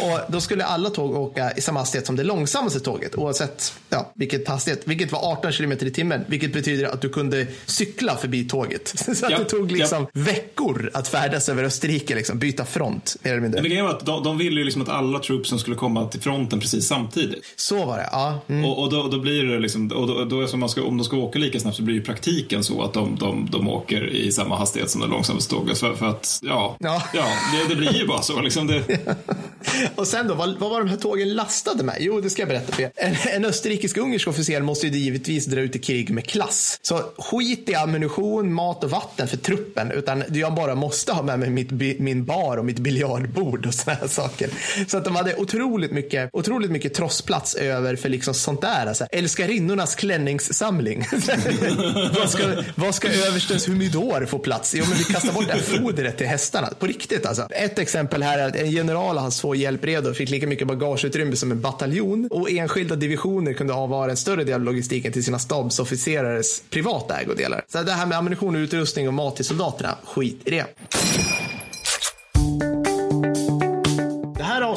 [0.00, 4.12] Och då skulle alla tåg åka i samma hastighet som det långsammaste tåget, oavsett ja,
[4.14, 7.25] vilket hastighet, vilket var 18 km i timmen, vilket betyder att du kunde
[7.66, 8.88] cykla förbi tåget.
[9.16, 13.30] Så att Ja, det tog liksom veckor att färdas över Österrike, liksom, byta front, mer
[13.30, 13.62] eller mindre.
[13.62, 16.20] Men grejen var att de, de ville ju liksom att alla troopsen skulle komma till
[16.20, 17.44] fronten precis samtidigt.
[17.56, 18.40] Så var det, ja.
[18.48, 18.64] Mm.
[18.64, 20.82] Och, och då, då blir det liksom, och då, då är det som man ska,
[20.82, 23.68] om de ska åka lika snabbt så blir ju praktiken så att de, de, de
[23.68, 25.78] åker i samma hastighet som det långsammaste tåget.
[25.78, 27.02] För, för att, ja, Ja.
[27.14, 27.26] ja.
[27.52, 28.40] det, det blir ju bara så.
[28.40, 28.82] Liksom det,
[29.94, 31.96] Och sen då, vad, vad var de här tågen lastade med?
[32.00, 32.90] Jo, det ska jag berätta för er.
[32.96, 36.78] En, en österrikisk-ungersk officer måste ju givetvis dra ut i krig med klass.
[36.82, 41.38] Så skit i ammunition, mat och vatten för truppen, utan jag bara måste ha med
[41.38, 44.50] mig mitt, min bar och mitt biljardbord och såna här saker.
[44.86, 48.86] Så att de hade otroligt mycket, otroligt mycket trossplats över för liksom sånt där.
[48.86, 51.06] Alltså, älskarinnornas klänningssamling.
[52.18, 54.74] vad, ska, vad ska överstens humidor få plats?
[54.74, 56.68] Jo, men vi kastar bort det här fodret till hästarna.
[56.78, 57.42] På riktigt alltså.
[57.50, 61.36] Ett exempel här är att en general och hans två hjälpredor fick lika mycket bagageutrymme
[61.36, 65.38] som en bataljon och enskilda divisioner kunde avvara en större del av logistiken till sina
[65.38, 67.64] stabsofficerares privat privata ägodelar.
[67.68, 70.66] Så det här med ammunition, utrustning och mat till soldaterna, skit i det.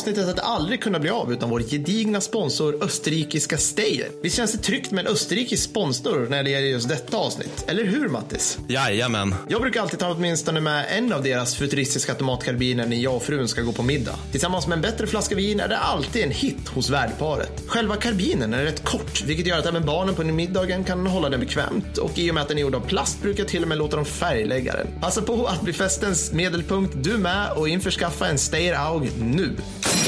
[0.09, 4.07] Avsnittet hade aldrig kunnat bli av utan vår gedigna sponsor österrikiska Steyr.
[4.21, 7.65] Visst känns det tryggt med en österrikisk sponsor när det gäller just detta avsnitt?
[7.67, 8.59] Eller hur Mattis?
[8.67, 9.35] Jajamän.
[9.47, 13.47] Jag brukar alltid ta åtminstone med en av deras futuristiska automatkarbiner när jag och frun
[13.47, 14.15] ska gå på middag.
[14.31, 17.63] Tillsammans med en bättre flaska vin är det alltid en hit hos värdparet.
[17.67, 21.39] Själva karbinen är rätt kort, vilket gör att även barnen på middagen kan hålla den
[21.39, 21.97] bekvämt.
[21.97, 23.77] Och i och med att den är gjord av plast brukar jag till och med
[23.77, 24.87] låta dem färglägga den.
[25.01, 29.55] Passa på att bli festens medelpunkt du med och införskaffa en Steyr Aug nu.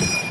[0.01, 0.30] Thank you.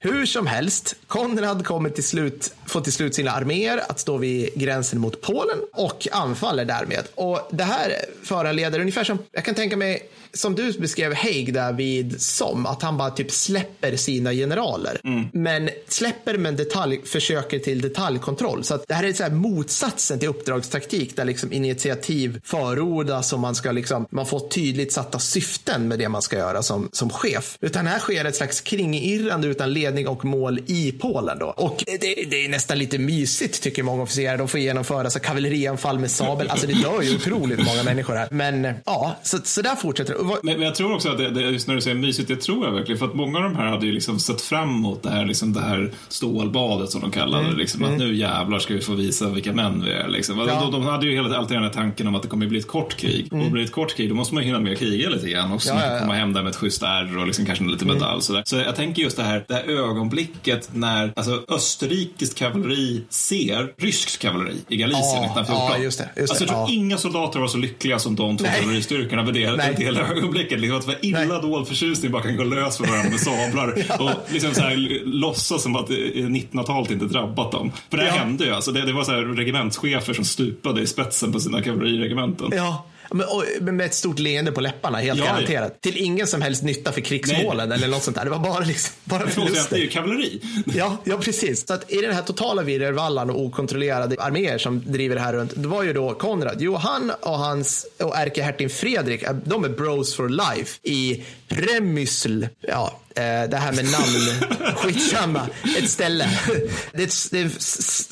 [0.00, 4.54] Hur som helst, Konrad kommer till slut, får till slut sina arméer att stå vid
[4.54, 7.04] gränsen mot Polen och anfaller därmed.
[7.14, 7.92] Och det här
[8.22, 12.82] föranleder ungefär som, jag kan tänka mig, som du beskrev Haig där vid som, att
[12.82, 15.00] han bara typ släpper sina generaler.
[15.32, 18.64] Men släpper men detalj, försöker till detaljkontroll.
[18.64, 23.38] Så att det här är så här motsatsen till uppdragstaktik där liksom initiativ förordas och
[23.38, 27.10] man ska liksom, man får tydligt satta syften med det man ska göra som, som
[27.10, 27.58] chef.
[27.60, 31.46] Utan här sker ett slags kringirrande utan ledning och mål i Polen då.
[31.46, 31.98] Och det,
[32.30, 34.36] det är nästan lite mysigt tycker många officerare.
[34.36, 36.48] De får genomföra så kavallerianfall med sabel.
[36.50, 38.28] Alltså det dör ju otroligt många människor här.
[38.30, 40.18] Men ja, så, så där fortsätter det.
[40.18, 42.36] Och men, men jag tror också att det, det, just när du säger mysigt, det
[42.36, 42.98] tror jag verkligen.
[42.98, 45.52] För att många av de här hade ju liksom sett fram emot det här, liksom
[45.52, 47.56] det här stålbadet som de kallade det.
[47.56, 50.08] Liksom, Att nu jävlar ska vi få visa vilka män vi är.
[50.08, 50.38] Liksom.
[50.38, 50.60] Ja.
[50.60, 52.66] De, de hade ju hela, alltid den här tanken om att det kommer bli ett
[52.66, 53.28] kort krig.
[53.32, 55.28] Och blir det ett kort krig, då måste man ju hinna med att kriga lite
[55.28, 55.68] grann också.
[55.68, 56.00] Ja, ja, ja.
[56.00, 58.22] komma hem där med ett schysst ärr och liksom kanske lite medalj.
[58.22, 58.42] Sådär.
[58.46, 64.18] Så jag tänker just det här, det här ögonblicket när alltså, österrikiskt kavalleri ser ryskt
[64.18, 65.56] kavalleri i Galicien Ja, 1914.
[65.70, 66.74] ja, just det, just alltså, jag tror ja.
[66.74, 69.74] inga soldater var så lyckliga som de två kavalleristyrkorna vid det, Nej.
[69.76, 70.60] det hela ögonblicket.
[70.60, 71.42] Liksom, att det var illa Nej.
[71.42, 73.68] dold förtjusning bara kan gå lös för varandra med sablar
[74.00, 77.72] och liksom så här, låtsas som att eh, 1900-talet inte drabbat dem.
[77.90, 78.16] För det här Ja.
[78.16, 78.52] hände ju.
[78.54, 82.48] Alltså, det, det var så här regementschefer som stupade i spetsen på sina kavalleriregementen.
[82.52, 82.86] Ja,
[83.60, 85.32] med ett stort leende på läpparna, helt Ja, ja.
[85.32, 85.80] garanterat.
[85.80, 88.24] Till ingen som helst nytta för krigsmålen eller något sånt där.
[88.24, 89.76] Det var bara, liksom, bara Förlåt, det är förluster.
[89.76, 90.40] ju kavalleri.
[90.74, 91.66] Ja, ja, precis.
[91.66, 95.52] Så att i den här totala virrvallan och okontrollerade arméer som driver det här runt,
[95.56, 96.56] det var ju då Konrad.
[96.60, 102.44] Jo, han och hans och ärkehertigen Fredrik, de är bros for life i Premysl.
[102.60, 105.46] Ja, det här med namn, skitsamma.
[105.78, 106.28] Ett ställe.
[106.92, 107.50] Det är ett, det är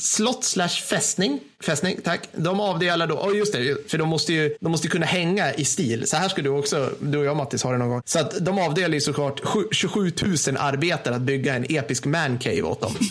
[0.01, 1.41] slott slash fästning.
[1.65, 2.21] Fästning, tack.
[2.37, 5.65] De avdelar då, oh just det, för de måste ju de måste kunna hänga i
[5.65, 6.09] stil.
[6.09, 8.03] Så här ska du också, du och jag Mattis har det någon gång.
[8.05, 10.13] Så att de avdelar ju såklart sju- 27
[10.47, 12.95] 000 arbetare att bygga en episk mancave åt dem.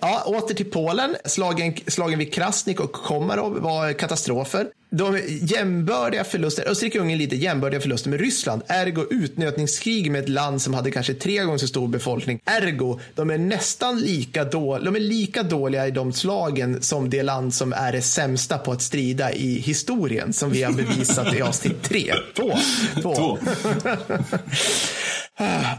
[0.00, 1.16] Ja, åter till Polen.
[1.24, 4.66] Slagen, slagen vid Krasnik och Komarov var katastrofer.
[4.92, 8.62] De jämbördiga förluster, Österrike-Ungern lider jämbördiga förluster med Ryssland.
[8.66, 12.40] Ergo utnötningskrig med ett land som hade kanske tre gånger så stor befolkning.
[12.44, 17.22] Ergo, de är nästan lika, då, de är lika dåliga i de slagen som det
[17.22, 21.42] land som är det sämsta på att strida i historien som vi har bevisat i
[21.42, 22.12] avsnitt tre.
[22.36, 22.52] Två.
[23.02, 23.14] Två.
[23.14, 23.38] Två.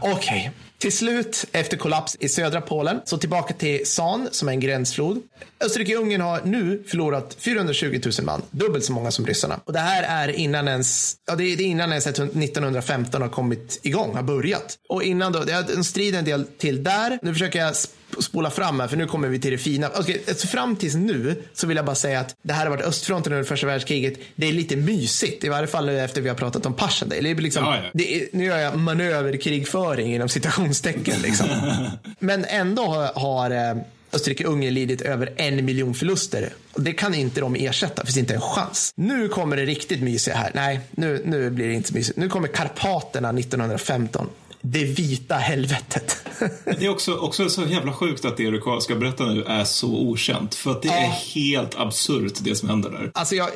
[0.00, 0.52] Okej.
[0.82, 5.22] Till slut, efter kollaps i södra Polen, så tillbaka till San som är en gränsflod.
[5.64, 9.60] Österrike-Ungern har nu förlorat 420 000 man, dubbelt så många som ryssarna.
[9.64, 14.14] Och det här är innan ens, ja det är innan ens 1915 har kommit igång,
[14.14, 14.76] har börjat.
[14.88, 17.18] Och innan då, det är en strid en del till där.
[17.22, 17.88] Nu försöker jag sp-
[18.20, 19.86] spola fram här, för nu kommer vi till det fina.
[19.94, 23.32] Alltså fram tills nu så vill jag bara säga att det här har varit östfronten
[23.32, 24.14] under första världskriget.
[24.34, 27.28] Det är lite mysigt, i varje fall efter vi har pratat om Passchendaele.
[27.28, 27.90] Det är liksom, Ja, ja.
[27.94, 31.22] det är, nu gör jag manöverkrigföring inom citationstecken.
[31.22, 31.46] Liksom.
[32.18, 33.82] Men ändå har, har eh,
[34.12, 36.52] Österrike-Ungern lidit över en miljon förluster.
[36.72, 38.92] Och det kan inte de ersätta, det finns inte en chans.
[38.94, 40.50] Nu kommer det riktigt mysiga här.
[40.54, 42.18] Nej, nu, nu blir det inte så mysigt.
[42.18, 44.28] Nu kommer Karpaterna 1915.
[44.60, 46.16] Det vita helvetet.
[46.64, 49.88] Det är också, också så jävla sjukt att det du ska berätta nu är så
[49.88, 50.54] okänt.
[50.54, 53.10] För att det är helt absurt det som händer där.
[53.14, 53.48] Alltså jag,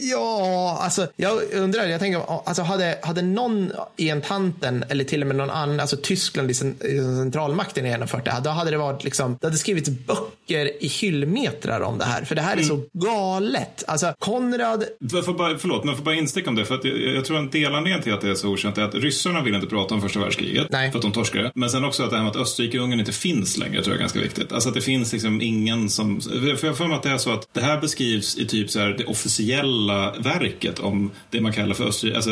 [0.00, 5.26] ja, alltså jag undrar, jag tänker, alltså hade, hade någon i entanten eller till och
[5.26, 8.78] med någon annan, alltså Tyskland i cen- i centralmakten genomfört det här, då hade det
[8.78, 12.62] varit liksom, det hade skrivits böcker i hyllmetrar om det här, för det här är
[12.62, 13.84] så galet.
[13.86, 16.64] Alltså Konrad, för bara, förlåt, men jag får bara insticka om det.
[16.64, 18.94] För att jag, jag tror en delanledning till att det är så okänt är att
[18.94, 20.66] ryssarna vill inte prata om första världskriget.
[20.70, 20.90] Nej.
[20.90, 21.52] För att de torskade.
[21.54, 24.00] Men sen också att det här med att Österrike-Ungern inte finns längre tror jag är
[24.00, 24.52] ganska viktigt.
[24.52, 26.20] Alltså att det finns liksom ingen som...
[26.20, 28.80] För jag för mig att det är så att det här beskrivs i typ så
[28.80, 32.16] här det officiella verket om det man kallar för Österrike.
[32.16, 32.30] Alltså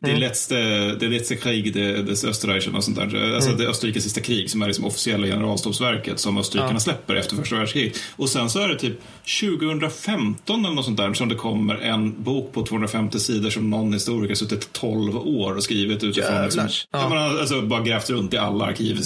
[0.00, 0.20] det Mm.
[0.20, 0.56] letzte,
[0.94, 3.34] det letzte krig det, des Österreichen och sånt där.
[3.34, 3.60] Alltså Mm.
[3.60, 7.98] det Österrikes sista krig som är liksom officiella generalstabsverket som österrikarna släpper efter första världskriget.
[8.16, 9.00] Och sen så är det typ
[9.40, 13.92] 2015 eller något sånt där som det kommer en bok på 250 sidor som någon
[13.92, 16.42] historiker suttit 12 år och skrivit utifrån.
[16.44, 16.86] Liksom, Jävlars.
[16.92, 17.00] Ja.
[17.02, 17.08] ja.
[17.08, 19.02] man alltså bara grävt runt i alla arkiv i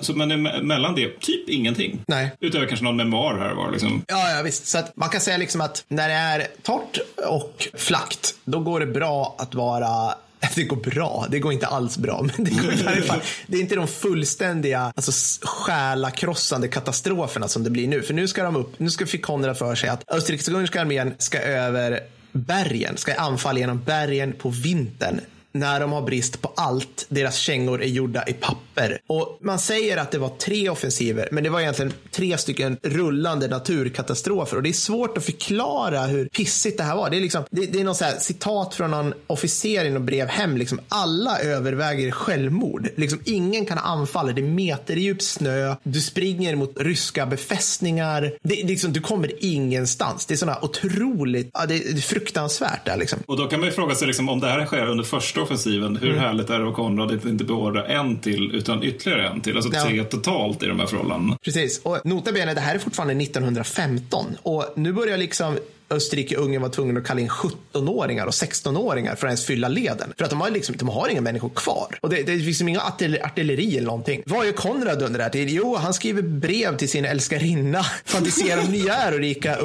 [0.00, 2.00] Så, men me- mellan det, typ ingenting.
[2.08, 2.30] Nej.
[2.40, 3.70] Utöver kanske någon memoar här var.
[3.72, 4.04] Liksom.
[4.08, 4.66] Ja, ja, visst.
[4.66, 6.98] Så att man kan säga liksom att när det är torrt
[7.28, 10.14] och flackt, då går det bra att vara
[10.54, 12.70] det går bra, det går inte alls bra, men det går
[13.02, 13.20] fall.
[13.46, 18.02] Det är inte de fullständiga, alltså själakrossande katastroferna som det blir nu.
[18.02, 21.38] För nu ska de upp, nu ska fick Konrad för sig att Österrikiska armén ska
[21.38, 22.00] över
[22.32, 25.20] bergen, ska anfalla genom bergen på vintern
[25.58, 27.06] när de har brist på allt.
[27.08, 28.98] Deras kängor är gjorda i papper.
[29.06, 33.48] Och man säger att det var tre offensiver, men det var egentligen tre stycken rullande
[33.48, 34.56] naturkatastrofer.
[34.56, 37.10] Och det är svårt att förklara hur pissigt det här var.
[37.10, 40.02] Det är, liksom, det, det är något så här citat från någon officer i något
[40.02, 40.56] brev hem.
[40.56, 42.88] Liksom, alla överväger självmord.
[42.96, 44.32] Liksom, ingen kan anfalla.
[44.32, 45.74] Det är meterdjup snö.
[45.82, 48.20] Du springer mot ryska befästningar.
[48.42, 50.26] Det, det, liksom, du kommer ingenstans.
[50.26, 52.86] Det är sådana otroligt, ja, det är fruktansvärt.
[52.86, 53.18] Där, liksom.
[53.26, 55.96] Och då kan man ju fråga sig liksom, om det här sker under första offensiven,
[55.96, 59.56] hur härligt är det att Konrad inte- inte beordrar en till utan ytterligare en till?
[59.56, 59.84] Alltså Ja.
[59.84, 61.38] tre totalt i de här förhållandena.
[61.44, 65.58] Precis, och nota bene, det här är fortfarande 1915 och nu börjar liksom
[65.90, 70.12] Österrike-Ungern var tvungen att kalla in 17-åringar och 16-åringar för att ens fylla leden.
[70.18, 71.98] För att de har, liksom, de har inga människor kvar.
[72.02, 74.22] Och det, det finns liksom inga artil- artilleri eller någonting.
[74.26, 75.50] Vad gör Konrad under det här tid?
[75.50, 79.56] Jo, han skriver brev till sin älskarinna, fantiserar om nya ärorika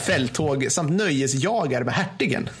[0.00, 2.48] fälttåg samt nöjesjagar med hertigen.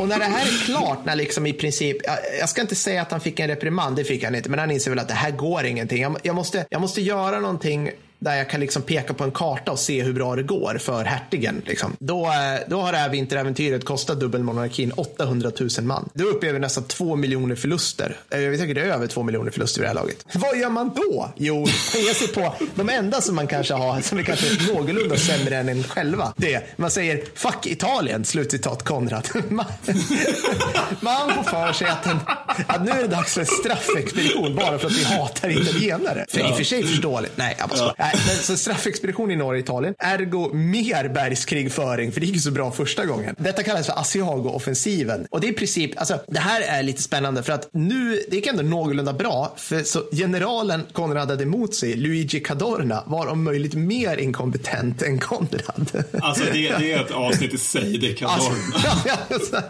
[0.00, 3.02] Och när det här är klart, när liksom i princip, jag, jag ska inte säga
[3.02, 5.14] att han fick en reprimand, det fick han inte, men han inser väl att det
[5.14, 6.02] här går ingenting.
[6.02, 9.72] Jag, jag, måste, jag måste göra någonting där jag kan liksom peka på en karta
[9.72, 11.62] och se hur bra det går för hertigen.
[11.66, 11.96] Liksom.
[11.98, 12.32] Då, eh,
[12.68, 16.08] då har det här vinteräventyret kostat dubbelmonarkin 800 000 man.
[16.14, 18.16] Då upplever vi nästan två miljoner förluster.
[18.30, 20.24] Eh, Vi tänker det är över två miljoner förluster vid det här laget.
[20.34, 21.30] Vad gör man då?
[21.36, 25.16] Jo, man ger sig på de enda som man kanske har, som är kanske någorlunda
[25.16, 26.32] sämre än en själva.
[26.36, 29.28] Det, man säger fuck Italien, slutcitat Konrad.
[29.48, 29.64] Man,
[31.00, 32.18] man får för sig att, en,
[32.66, 36.24] att nu är det dags för en straffexpedition bara för att vi hatar italienare.
[36.28, 37.32] För i och för sig förståeligt.
[37.36, 37.94] Nej, jag bara skojar.
[38.14, 39.94] Nej, men så straffexpedition i norra Italien.
[39.98, 43.34] Ergo mer bergskrigföring, för det gick så bra första gången.
[43.38, 45.26] Detta kallas för Asiago-offensiven.
[45.30, 48.36] Och det är i princip, alltså det här är lite spännande för att nu, det
[48.36, 49.54] gick ändå någorlunda bra.
[49.56, 55.18] För så generalen Konrad hade emot sig, Luigi Cadorna, var om möjligt mer inkompetent än
[55.18, 56.04] Konrad.
[56.22, 58.52] Alltså det, det är ett avsnitt i sig, det kan Alltså,
[59.28, 59.62] alltså,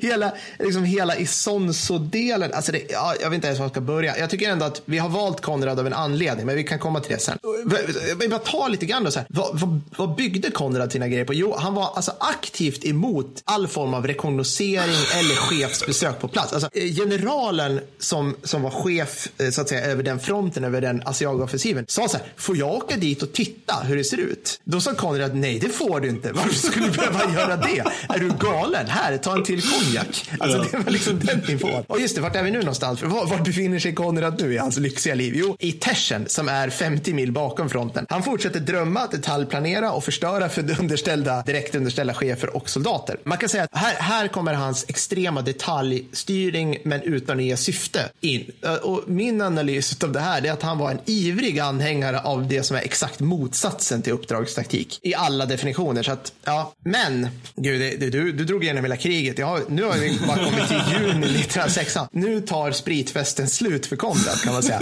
[0.00, 4.18] hela, liksom hela Isonzo-delen, alltså det, ja, jag vet inte ens var jag ska börja.
[4.18, 7.00] Jag tycker ändå att vi har valt Konrad av en anledning, men vi kan komma
[7.00, 7.38] till det sen.
[7.72, 9.26] Eh, jag vill bara ta lite grann då, så här.
[9.30, 11.34] Vad, vad, vad byggde Konrad sina grejer på?
[11.34, 16.52] Jo, han var alltså aktivt emot all form av rekognosering eller chefsbesök på plats.
[16.52, 20.80] Alltså, eh, generalen som, som var chef eh, så att säga, över den fronten, över
[20.80, 24.60] den Asiago-offensiven, sa så här, får jag åka dit och titta hur det ser ut?
[24.64, 26.32] Då sa Konrad, nej det får du inte.
[26.32, 27.84] Varför skulle du behöva göra det?
[28.08, 28.86] Är du galen?
[28.86, 30.30] Här, ta en till konjak.
[30.38, 31.84] Alltså det var liksom den nivån.
[31.86, 33.00] Och just det, vart är vi nu någonstans?
[33.00, 35.32] För var, var befinner sig Konrad nu i hans lyxiga liv?
[35.36, 38.06] Jo, i Teschen som är 50 mil bakom fronten.
[38.08, 43.16] Han fortsätter drömma, detaljplanera och förstöra för underställda, direkt underställda chefer och soldater.
[43.24, 48.10] Man kan säga att här, här kommer hans extrema detaljstyrning men utan att ge syfte
[48.20, 48.52] in.
[48.82, 52.62] Och min analys av det här är att han var en ivrig anhängare av det
[52.62, 56.02] som är exakt motsatsen till uppdragstaktik i alla definitioner.
[56.02, 59.38] Så att, ja, men gud, det, du, du drog igenom hela kriget.
[59.38, 61.96] Ja, nu har vi bara kommit till juni 1906.
[62.12, 64.80] Nu tar spritfesten slut för Konrad kan man säga.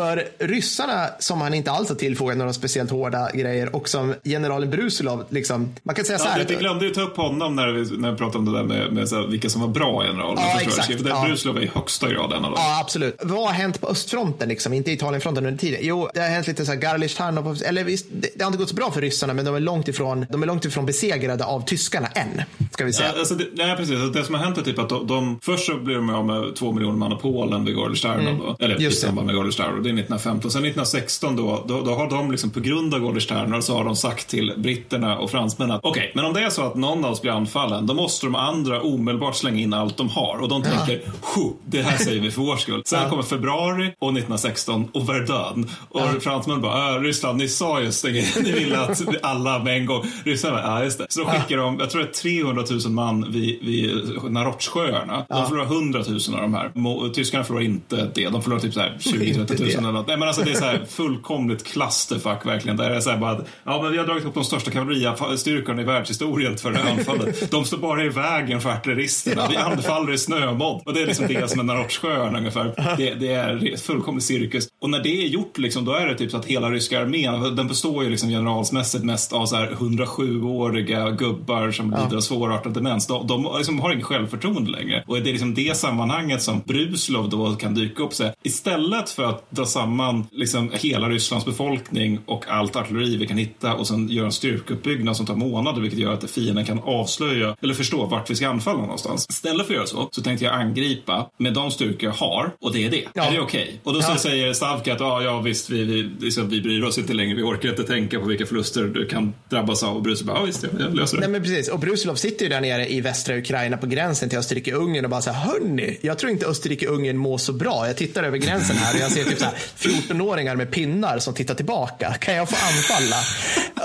[0.00, 4.70] För ryssarna, som han inte alls har tillfogat några speciellt hårda grejer och som generalen
[4.70, 6.44] Brusilov, liksom, man kan säga så Ja, här.
[6.48, 8.92] vi glömde ju ta upp honom när vi, när vi pratade om det där med,
[8.92, 10.42] med här, vilka som var bra generaler.
[10.42, 11.02] Ja, exakt.
[11.02, 11.24] För Ja.
[11.26, 12.52] Brusilov är i högsta grad en av dem.
[12.56, 13.16] Ja, absolut.
[13.22, 14.72] Vad har hänt på östfronten, liksom?
[14.72, 15.80] inte Italienfronten under tiden?
[15.82, 18.58] Jo, det har hänt lite så här Garlisch Tarnov, eller visst, det, det har inte
[18.58, 21.44] gått så bra för ryssarna, men de är långt ifrån, de är långt ifrån besegrade
[21.44, 23.10] av tyskarna än, ska vi säga.
[23.14, 23.94] Ja, alltså det, nej, precis.
[23.94, 26.26] Alltså Det som har hänt är typ att de, de först så blir de av
[26.26, 28.56] med två miljoner man av Polen vid Gorlic Tarnov.
[28.58, 28.82] Eller Mm.
[28.82, 29.82] Just i samband med Gorlic Tarnov.
[29.90, 30.50] Det är 1915.
[30.50, 33.84] Sen 1916 då, då, då har de liksom på grund av Gorlic Tarnov så har
[33.84, 37.04] de sagt till britterna och fransmännen att okej, men om det är så att någon
[37.04, 40.38] av oss blir anfallen, då måste de andra omedelbart slänga in allt de har.
[40.42, 42.82] Och de tänker, "Ho, det här säger vi för vår skull.
[42.84, 45.70] Sen kommer februari och 1916 och Verdun.
[45.88, 49.86] Och fransmännen bara, äh, Ryssland, ni sa just det, ni ville att alla med en
[49.86, 50.04] gång.
[50.24, 51.06] Ryssarna bara, ja just det.
[51.08, 53.90] Så då skickar de, jag tror det är 300 000 man vid, vid
[54.30, 55.26] Narotchsjöarna.
[55.28, 57.12] De förlorar 100 000 av de här.
[57.14, 58.28] Tyskarna förlorar inte det.
[58.28, 59.78] De förlorar typ så här 20 Inte 30 000 det.
[59.78, 60.06] eller något.
[60.06, 62.76] Nej men alltså det är så här fullkomligt clusterfuck verkligen.
[62.76, 64.70] Där det är så här bara att, ja men vi har dragit upp de största
[64.70, 67.50] kavalleristyrkorna i världshistorien för det här anfallet.
[67.50, 69.46] De står bara i vägen för artilleristerna.
[69.50, 70.82] Vi anfaller i snömodd.
[70.86, 72.96] Och det är liksom det som är Narotchsjöarna ungefär.
[72.96, 74.68] Det, det är fullkomlig cirkus.
[74.80, 77.56] Och när det är gjort liksom, då är det typ så att hela ryska armén,
[77.56, 82.72] den består ju liksom generalsmässigt mest av så här 107-åriga gubbar som lider av svårartad
[82.72, 83.06] demens.
[83.06, 85.04] De, de liksom har inget självförtroende längre.
[85.06, 88.14] Och det är liksom det sammanhanget som Bruslov då kan dyka upp.
[88.14, 93.26] Så här, istället för att dra samman liksom hela Rysslands befolkning och allt artilleri vi
[93.26, 96.78] kan hitta och sen göra en styrkeuppbyggnad som tar månader, vilket gör att fienden kan
[96.78, 99.26] avslöja eller förstå vart vi ska anfalla någonstans.
[99.30, 102.72] Istället för att göra så, så tänkte jag angripa med de styrkor jag har och
[102.72, 103.04] det är det.
[103.14, 103.24] Ja.
[103.24, 103.80] Är det okej?
[103.84, 104.16] Och då så Ja.
[104.16, 107.34] säger Stavka att ja, ja visst, vi, vi, liksom, vi bryr oss inte längre.
[107.36, 109.96] Vi orkar inte tänka på vilka förluster du kan drabbas av.
[109.96, 111.20] Och Bruce bara, ja visst, jag, jag löser det.
[111.20, 114.38] Nej men precis, och Brusilov sitter ju där nere i västra Ukraina på gränsen till
[114.38, 117.86] Österrike-Ungern och bara så här, hörni, jag tror inte Österrike-Ungern mår så bra.
[117.86, 121.34] Jag tittar över gränsen här och jag ser typ så här 14-åringar med pinnar som
[121.34, 122.14] tittar tillbaka.
[122.20, 123.16] Kan jag få anfalla?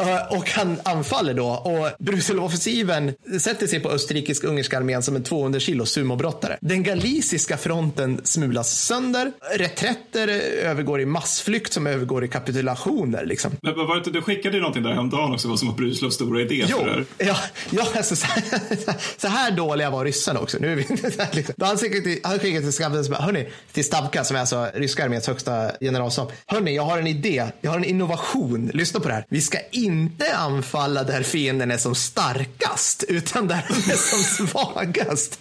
[0.02, 5.60] Eh, och han anfaller då och Brusilov-offensiven sätter sig på österrikisk-ungerska armén som en 200
[5.60, 6.58] kilo sumobrottare.
[6.62, 10.28] Den galiciska fronten smulas sönder, reträtter
[10.64, 13.52] övergår i massflykt som övergår i kapitulationer liksom.
[13.62, 15.76] Men vad var det, inte- du skickade ju någonting där häromdagen också, vad som var
[15.76, 17.06] Bruslovs stora idé Jo, för det här.
[17.18, 17.38] ja,
[17.70, 18.44] ja alltså, så, här,
[19.18, 20.58] så här dåliga var ryssarna också.
[20.62, 20.84] Nu är vi,
[21.38, 21.56] liksom.
[21.58, 25.28] Då Han skickade till, han skickade till hörni, till Stavka som är alltså ryska arméns
[25.28, 26.32] högsta generalstab.
[26.46, 27.46] Hörni, jag har en idé.
[27.62, 28.72] Jag har en innovation.
[28.74, 29.26] Lyssna på det här.
[29.30, 35.40] Vi ska inte anfalla där fienden är som starkast, utan där de är som svagast.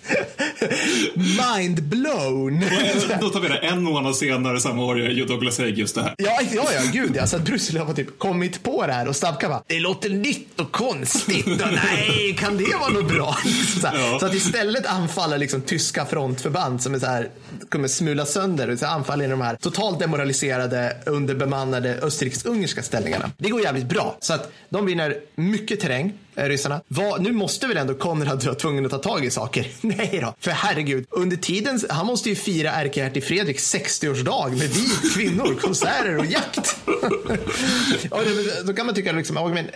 [1.16, 2.62] Mind blown.
[2.64, 6.02] Och Då tar vi det en månad senare samma år gör Douglas Haig just det
[6.02, 6.14] här.
[6.18, 7.26] Ja, ja, ja, gud ja.
[7.26, 10.60] Så att Brusilov har typ kommit på det här och Stavka bara, det låter nytt
[10.60, 13.36] och konstigt och nej, kan det vara något bra?
[13.80, 14.16] Så, Ja.
[14.20, 17.28] så att istället anfaller liksom tyska frontförband som är så här
[17.74, 23.30] kommer smula sönder och anfalla i de här totalt demoraliserade, underbemannade österrikisk-ungerska ställningarna.
[23.38, 24.16] Det går jävligt bra.
[24.20, 26.80] Så att de vinner mycket terräng eh, ryssarna.
[26.88, 29.66] Va, nu måste väl ändå Konrad vara tvungen att ta tag i saker?
[29.80, 31.06] Nej då, för herregud.
[31.10, 36.76] Under tiden, han måste ju fira ärkehertig Fredriks 60-årsdag med vit, kvinnor, konserter och jakt.
[38.10, 38.20] och
[38.64, 39.66] då kan man tycka liksom, men,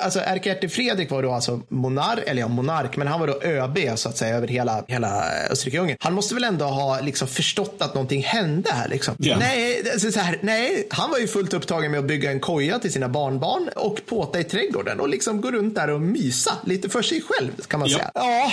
[0.00, 3.78] alltså ärkehertig Fredrik var då alltså monark, eller ja, monark, men han var då ÖB
[3.98, 5.96] så att säga över hela, hela Österrike-Ungern.
[6.00, 9.16] Han måste väl ändå ha liksom förstått att någonting hände här liksom.
[9.20, 9.38] Yeah.
[9.38, 12.78] Nej, alltså, så här, nej, han var ju fullt upptagen med att bygga en koja
[12.78, 16.88] till sina barnbarn och påta i trädgården och liksom gå runt där och mysa lite
[16.88, 17.98] för sig själv kan man ja.
[17.98, 18.10] säga.
[18.14, 18.50] Ja,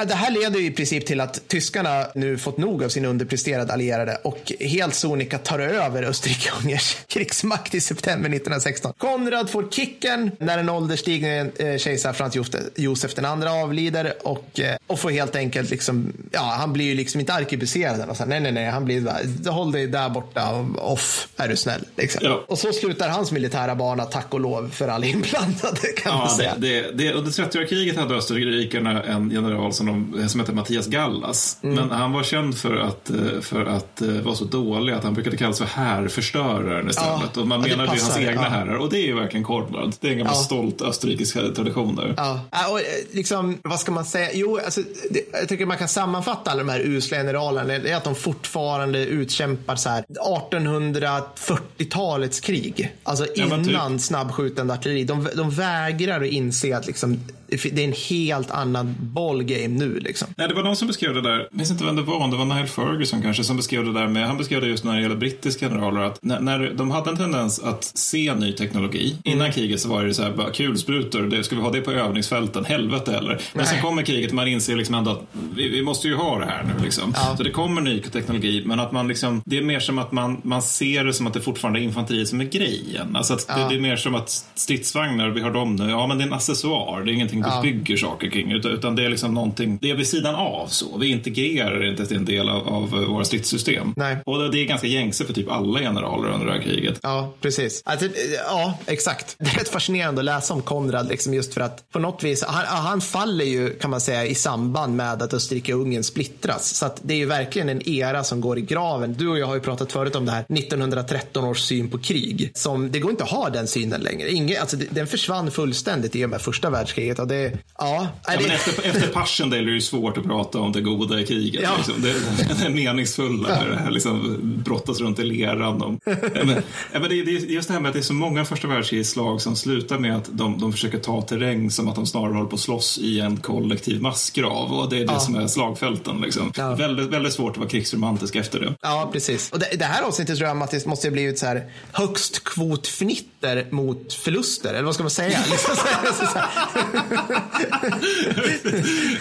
[0.00, 3.04] och det här leder ju i princip till att tyskarna nu fått nog av sin
[3.04, 8.92] underpresterade allierade och helt sonika tar över Österrike-Ungerns krigsmakt i september 1916.
[8.98, 12.36] Konrad får kicken när den ålderstigne eh, kejsar Frans
[12.76, 16.94] Josef den andra avlider och, eh, och får helt enkelt liksom, ja, han blir ju
[16.94, 18.10] liksom inte arkebuserad.
[18.10, 21.56] Och så, nej, nej, nej, han blir bara, håll dig där borta, off, är du
[21.56, 21.84] snäll.
[21.96, 22.20] Liksom.
[22.24, 22.44] Ja.
[22.48, 26.30] Och så slutar hans militära bana, tack och lov, för alla inblandade kan ja, man
[26.30, 26.54] säga.
[26.56, 30.86] Det, det, det, under 30-åriga kriget hade österrikarna en general som, de, som hette Mattias
[30.86, 31.58] Gallas.
[31.62, 31.74] Mm.
[31.74, 35.36] Men han var känd för att, eh, för att vara så dålig att han brukade
[35.36, 37.30] kallas för härförstöraren istället.
[37.34, 38.48] Ja, och man menar det, det är hans egna ja.
[38.48, 38.74] herrar.
[38.74, 39.96] Och det är ju verkligen Kornblad.
[40.00, 42.14] Det är en gammal stolt österrikisk tradition där.
[42.16, 42.40] Ja,
[42.70, 42.80] och
[43.12, 44.28] liksom, vad ska man säga?
[44.34, 44.80] Jo, alltså,
[45.10, 47.78] det, jag tycker man kan sammanfatta alla de här usla generalerna.
[47.78, 52.94] Det är att de fortfarande utkämpar så här 1840-talets krig.
[53.02, 54.00] Alltså innan ja, typ.
[54.00, 55.04] snabbskjutande artilleri.
[55.04, 60.00] De, de vägrar att inse att liksom, det är en helt annan ballgame nu.
[60.00, 60.28] Liksom.
[60.36, 62.36] Nej, det var någon som beskrev det där, jag minns inte vem det var, det
[62.36, 65.02] var Niall Ferguson kanske, som beskrev det där med, han beskrev det just när det
[65.02, 69.18] gäller brittiska generaler, att när, när de hade en tendens att se ny teknologi.
[69.24, 69.38] Mm.
[69.38, 71.92] Innan kriget så var det så här, bara kulsprutor, det, ska vi ha det på
[71.92, 72.64] övningsfälten?
[72.64, 73.40] Helvete eller?
[73.52, 75.22] Men sen kommer kriget och man inser liksom ändå att
[75.56, 77.14] vi, vi, måste ju ha det här nu liksom.
[77.16, 77.36] Ja.
[77.36, 80.40] Så det kommer ny teknologi, men att man liksom, det är mer som att man,
[80.44, 83.16] man ser det som att det fortfarande är infanteriet som är grejen.
[83.16, 83.56] Alltså att ja.
[83.56, 86.26] det, det, är mer som att stridsvagnar, vi har dem nu, ja men det är
[86.26, 87.60] en accessoar, det är ingenting ja.
[87.64, 90.98] vi bygger saker kring, utan det är liksom någonting, det är vid sidan av så.
[90.98, 93.92] Vi integrerar det inte till en del av, av våra stridssystem.
[93.96, 94.16] Nej.
[94.26, 97.00] Och det är ganska gängse för typ alla generaler under det här kriget.
[97.02, 97.82] Ja, precis.
[97.84, 98.08] Alltså,
[98.46, 99.36] ja, exakt.
[99.38, 102.44] Det är rätt fascinerande att läsa om Konrad, liksom just för att på något vis,
[102.44, 106.74] han, han faller ju kan man säga i samband med att Österrike och Ungern splittras.
[106.74, 109.14] Så att det är ju verkligen en era som går i graven.
[109.14, 112.50] Du och jag har ju pratat förut om det här 1913 års syn på krig.
[112.54, 114.30] Som, det går inte att ha den synen längre.
[114.30, 117.18] Ingen, alltså, den försvann fullständigt i och med första världskriget.
[117.18, 118.44] Och det, ja, ja, det...
[118.44, 121.62] efter, efter Passchendaele är det ju svårt att prata om det goda kriget.
[121.62, 121.70] Ja.
[121.76, 122.02] Liksom.
[122.02, 122.14] Det,
[122.60, 123.64] det är meningsfulla, ja.
[123.64, 125.82] det här liksom, brottas runt i leran.
[125.82, 126.00] Om,
[126.34, 126.62] men,
[126.92, 129.40] men det, det är just det här med att det är så många första världskrigslag
[129.40, 132.54] som slutar med att de, de försöker ta terräng som att de snarare håller på
[132.54, 134.72] att slåss i en kollektiv massgrav.
[134.72, 135.20] Och det är det ja.
[135.20, 136.20] som är slagfälten.
[136.20, 136.52] Liksom.
[136.56, 136.74] Ja.
[136.74, 138.74] Väldigt, väldigt svårt att vara krigsromantisk efter det.
[138.80, 139.52] Ja, precis.
[139.52, 142.44] Och det, det här avsnittet tror jag att det måste ha blivit så här högst
[142.44, 144.68] kvotfnitter mot förluster.
[144.68, 145.38] Eller vad ska man säga?
[145.50, 145.74] Liksom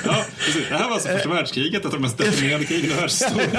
[0.06, 0.70] ja, precis.
[0.70, 3.52] Det här var alltså första världskriget, ett av de mest definierande krigen i världshistorien.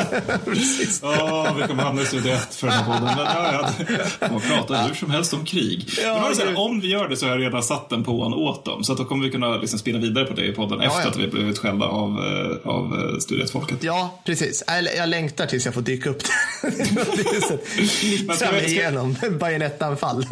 [1.03, 3.05] oh, vi kommer hamna i studio ett för den här podden.
[3.05, 3.73] Men, ja,
[4.21, 5.89] ja, man pratar hur som helst om krig.
[6.03, 8.35] Ja, men här, om vi gör det så har jag redan satt den på en
[8.35, 8.85] åt dem.
[8.85, 11.03] Så att då kommer vi kunna liksom spinna vidare på det i podden ja, efter
[11.03, 11.09] ja.
[11.09, 13.83] att vi blivit skällda av, eh, av eh, studietfolket.
[13.83, 14.65] Ja, precis.
[14.97, 16.71] Jag, längtar tills jag får dyka upp där.
[18.27, 20.27] Knittra mig igenom bajonettanfall.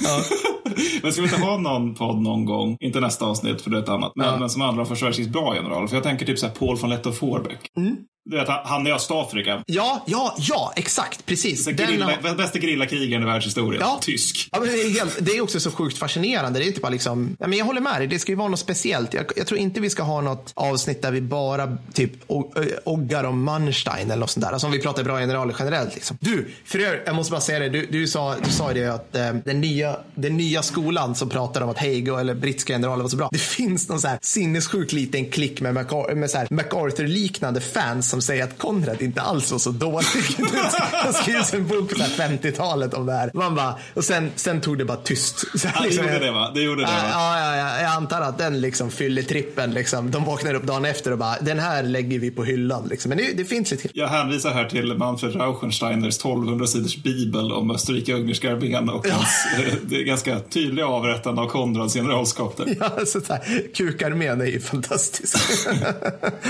[0.00, 0.20] ja.
[1.02, 3.82] Men ska vi inte ha någon podd någon gång, inte nästa avsnitt för det är
[3.82, 4.36] ett annat, men, ja.
[4.36, 5.86] men som handlar om första världskrigets bra generaler?
[5.86, 7.70] För jag tänker typ så här Paul von Lettow Forbeck.
[7.76, 7.96] Mm.
[8.26, 9.62] Du vet, han i Östafrika.
[9.66, 11.26] Ja, ja, ja, exakt.
[11.26, 11.64] Precis.
[11.64, 12.34] Den grilla, har...
[12.34, 13.80] Bästa grillakrigaren i världshistorien.
[13.80, 13.98] Ja.
[14.02, 14.48] Tysk.
[14.52, 16.58] Ja, men det, är helt, det är också så sjukt fascinerande.
[16.58, 18.48] Det är inte bara liksom, ja, men jag håller med dig, det ska ju vara
[18.48, 19.14] något speciellt.
[19.14, 22.12] Jag, jag tror inte vi ska ha något avsnitt där vi bara typ
[22.84, 24.52] oggar om Manstein eller något sånt där.
[24.52, 25.94] Alltså om vi pratar bra generaler generellt.
[25.94, 26.16] Liksom.
[26.20, 27.68] Du, för jag måste bara säga det.
[27.68, 31.60] Du, du sa, du sa det att eh, den, nya, den nya skolan som pratar
[31.60, 33.28] om att Haig eller brittiska generaler var så bra.
[33.32, 38.44] Det finns någon så här sinnessjukt liten klick med, MacArthur, med MacArthur-liknande fans som säger
[38.44, 40.06] att Konrad inte alls var så dålig.
[41.06, 43.30] Det skrivs en bok på 50-talet om det här.
[43.34, 45.44] Man bara, och sen, sen tog det bara tyst.
[45.60, 46.50] Så ja, liksom, det gjorde det va?
[46.54, 46.92] Det gjorde det va?
[47.10, 49.70] Ja, ja, ja, jag antar att den liksom fyller trippen.
[49.70, 50.10] Liksom.
[50.10, 52.88] De vaknar upp dagen efter och bara, den här lägger vi på hyllan.
[52.88, 53.08] Liksom.
[53.08, 53.88] Men det, det finns lite.
[53.92, 59.74] Jag hänvisar här till Manfred Rauchensteiners 1200 sidors bibel om Österrike-ungerska armén och hans eh,
[59.82, 62.76] det är ganska tydliga avrättande av Konrads generalskap där.
[62.80, 65.36] Ja, så här, kukarmén är ju fantastisk.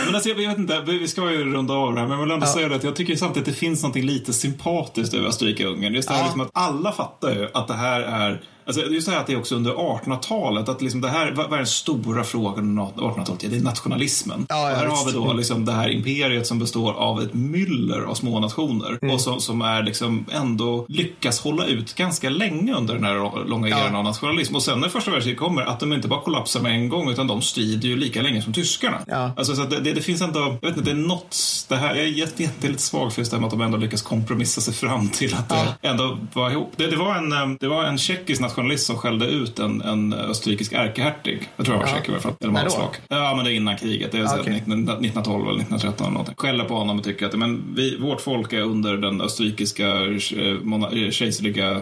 [0.07, 2.35] Men alltså, jag vet inte, vi ska ju runda av det här, men jag vill
[2.35, 2.53] ändå ja.
[2.53, 5.95] säga det att jag tycker samtidigt att det finns något lite sympatiskt över Österrike-Ungern.
[5.95, 6.25] Just det här ja.
[6.27, 9.39] liksom att alla fattar ju att det här är Alltså, det här att det är
[9.39, 13.43] också under 1800-talet, att liksom det här, vad är den stora frågan under 1800-talet?
[13.43, 14.47] Ja, det är nationalismen.
[14.49, 18.01] Ja, ja, här har vi då liksom det här imperiet som består av ett myller
[18.03, 19.15] av små nationer Mm.
[19.15, 23.69] och som, som är liksom ändå lyckas hålla ut ganska länge under den här långa
[23.69, 23.79] Ja.
[23.79, 24.57] eran av nationalism.
[24.57, 27.27] Och sen när första världskriget kommer, att de inte bara kollapsar med en gång, utan
[27.27, 28.99] de strider ju lika länge som tyskarna.
[29.07, 29.31] Ja.
[29.37, 31.37] Alltså, så det, det, det finns ändå, jag vet inte, det är något,
[31.69, 33.61] det här, jag är jätte, jätte, lite svag för just det här med att de
[33.61, 35.65] ändå lyckas kompromissa sig fram till att Ja.
[35.91, 36.73] ändå var ihop.
[36.77, 38.54] Det, det, var en, eh, det var en tjeckisk nationalist
[38.87, 41.49] som skällde ut en, en österrikisk ärkehertig.
[41.57, 41.97] Jag tror han var Ja.
[41.97, 42.33] tjeck i alla fall.
[42.41, 42.89] Eller var.
[43.09, 44.13] Ja, men det är innan kriget.
[44.13, 44.53] Det är Okej.
[44.53, 46.35] 19, 1912 eller 1913 eller någonting.
[46.39, 51.05] Skäller på honom och tycker att men vi, vårt folk är under den österrikiska eh,
[51.05, 51.81] eh, kejserliga,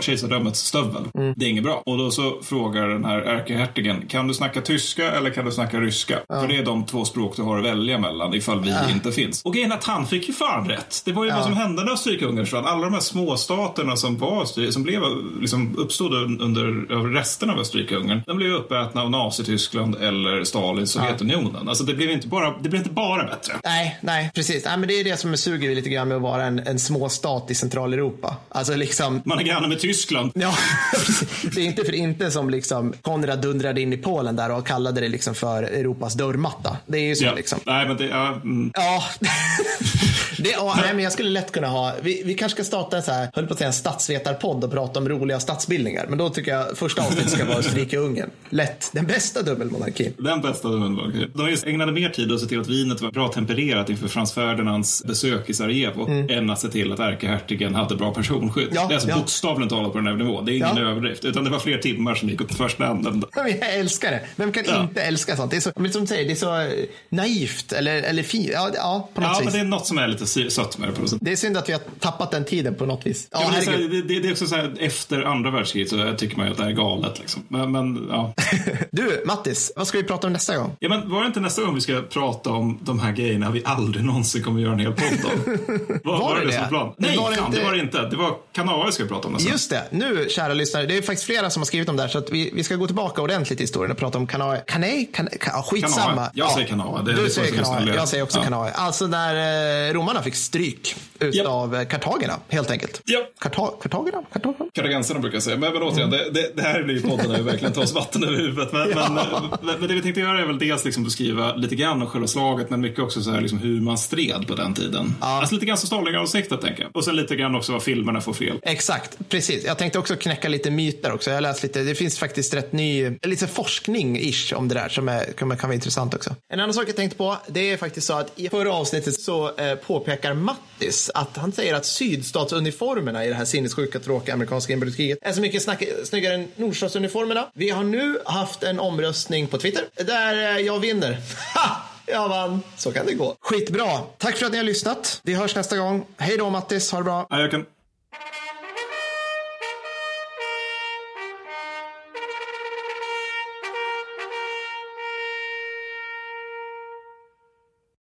[0.00, 1.02] kejsardömets stövel.
[1.14, 1.34] Mm.
[1.36, 1.82] Det är inget bra.
[1.86, 5.80] Och då så frågar den här ärkehertigen, kan du snacka tyska eller kan du snacka
[5.80, 6.18] ryska?
[6.28, 9.42] För det är de två språk du har att välja mellan ifall vi inte finns.
[9.42, 11.02] Och grejen att han fick ju fan rätt.
[11.04, 12.64] Det var ju vad som hände när Österrike-Ungern.
[12.66, 15.02] Alla de här småstaterna som var som blev,
[15.40, 21.68] liksom, uppstod under, över resten av Österrike-Ungern, de blev uppätna av Nazityskland eller Stalins Sovjetunionen.
[21.68, 23.54] Alltså det blev inte bara, det blev inte bara bättre.
[23.64, 24.64] Nej, nej, precis.
[24.64, 27.50] Nej, men det är det som suger lite grann med att vara en, en småstat
[27.50, 28.36] i Centraleuropa.
[28.48, 30.32] Alltså liksom, Man är granne med Tyskland.
[30.34, 30.54] Ja,
[31.54, 35.00] det är inte för inte som liksom Konrad dundrade in i Polen där och kallade
[35.00, 36.76] det liksom för Europas dörrmatta.
[36.86, 37.34] Det är ju så Ja.
[37.34, 37.58] liksom.
[37.66, 38.70] Nej, men det, ja, mm.
[38.74, 39.04] Ja,
[40.38, 43.02] det, ja nej, men jag skulle lätt kunna ha, vi, vi kanske ska starta en
[43.02, 45.91] så här, höll på att säga en statsvetarpodd och prata om roliga statsbildningar.
[46.08, 48.30] Men då tycker jag första avsnittet ska vara Österrike-Ungern.
[48.50, 50.14] Lätt, den bästa dubbelmonarkin.
[50.18, 51.30] Den bästa dubbelmonarkin.
[51.34, 54.32] De just ägnade mer tid att se till att vinet var bra tempererat inför Frans
[54.32, 58.64] Ferdinands besök i Sarajevo än att se till att ärkehertigen hade bra personskydd.
[58.64, 58.74] Mm.
[58.76, 59.16] Ja, det är alltså ja.
[59.18, 60.44] bokstavligt talat på den här nivån.
[60.44, 60.82] Det är ingen Ja.
[60.90, 61.24] överdrift.
[61.24, 63.24] Utan det var fler timmar som gick åt första änden.
[63.34, 64.20] Jag älskar det.
[64.36, 64.82] Vem kan Ja.
[64.82, 65.50] inte älska sånt?
[65.50, 66.68] Det är så, som du säger, det är så eh,
[67.08, 68.50] naivt eller, eller fint.
[68.52, 69.44] Ja, ja, på något Ja, vis.
[69.44, 69.64] men Det det är...
[69.64, 71.38] är något som är lite sött med det på något sätt.
[71.38, 73.28] synd att vi har tappat den tiden på något vis.
[73.30, 73.78] Ja, Ja, det, är så här,
[74.08, 76.64] det, det är också så här, efter andra världskriget så tycker man ju att det
[76.64, 77.18] här är galet.
[77.18, 77.42] Liksom.
[77.48, 78.34] Men, men, ja.
[78.90, 80.76] Du, Mattis, vad ska vi prata om nästa gång?
[80.78, 83.62] ja, men var det inte nästa gång vi ska prata om de här grejerna vi
[83.64, 85.58] aldrig någonsin kommer göra en hel podd om?
[86.04, 86.84] Var, var, det det som var?
[86.84, 88.02] Men Nej, var det fan, inte- det var det inte.
[88.08, 89.50] Det var vi ska prata om nästa.
[89.50, 92.08] Just det, nu kära lyssnare, det är faktiskt flera som har skrivit om det här
[92.08, 94.62] så att vi, vi ska gå tillbaka ordentligt i historien och prata om kanae.
[94.66, 95.04] Kanae?
[95.04, 96.04] Kan, kan, ja, skitsamma.
[96.06, 96.30] Kanae.
[96.34, 97.02] Jag säger kanae.
[97.04, 98.44] Det är du det säger lyssnaren jag säger också Ja.
[98.44, 98.72] kanae.
[98.72, 101.84] Alltså när eh, romarna fick stryk utav ja.
[101.84, 103.02] kartagerna, helt enkelt.
[103.04, 103.20] Ja.
[103.40, 104.22] Karta, kartagerna?
[104.32, 104.64] Kartagerna?
[104.74, 105.56] Karagensarna brukar jag säga.
[105.56, 107.92] Men, men återigen, det, det, det här blir ju podden där vi verkligen tar oss
[107.94, 108.72] vatten över huvudet.
[108.72, 109.08] Men, Ja.
[109.10, 112.08] men, men, men det vi tänkte göra är väl dels liksom beskriva lite grann om
[112.08, 115.14] själva slaget, men mycket också så här liksom hur man stred på den tiden.
[115.20, 116.96] Alltså lite grann som Stalingavsnittet, tänker jag.
[116.96, 118.58] Och sen lite grann också vad filmerna får fel.
[118.62, 119.64] Exakt, precis.
[119.64, 121.30] Jag tänkte också knäcka lite myter också.
[121.30, 125.08] Jag har läst lite, det finns faktiskt rätt ny, lite forskning-ish om det där som
[125.08, 126.34] är, kan, kan vara intressant också.
[126.52, 129.56] En annan sak jag tänkte på, det är faktiskt så att i förra avsnittet så
[129.56, 135.18] eh, påpekar Mattis att han säger att sydstatsuniformerna i det här sinnessjuka tråkiga amerikanska inbördeskriget
[135.22, 137.48] är så mycket snack, snyggare än nordstatsuniformerna.
[137.54, 141.16] Vi har nu haft en omröstning på Twitter där eh, jag vinner.
[141.54, 141.76] Ha!
[142.06, 142.62] Jag vann.
[142.76, 143.36] Så kan det gå.
[143.40, 143.98] Skitbra.
[144.18, 145.20] Tack för att ni har lyssnat.
[145.24, 146.06] Vi hörs nästa gång.
[146.16, 147.26] Hej då Mattis, ha det bra.
[147.30, 147.64] Hej,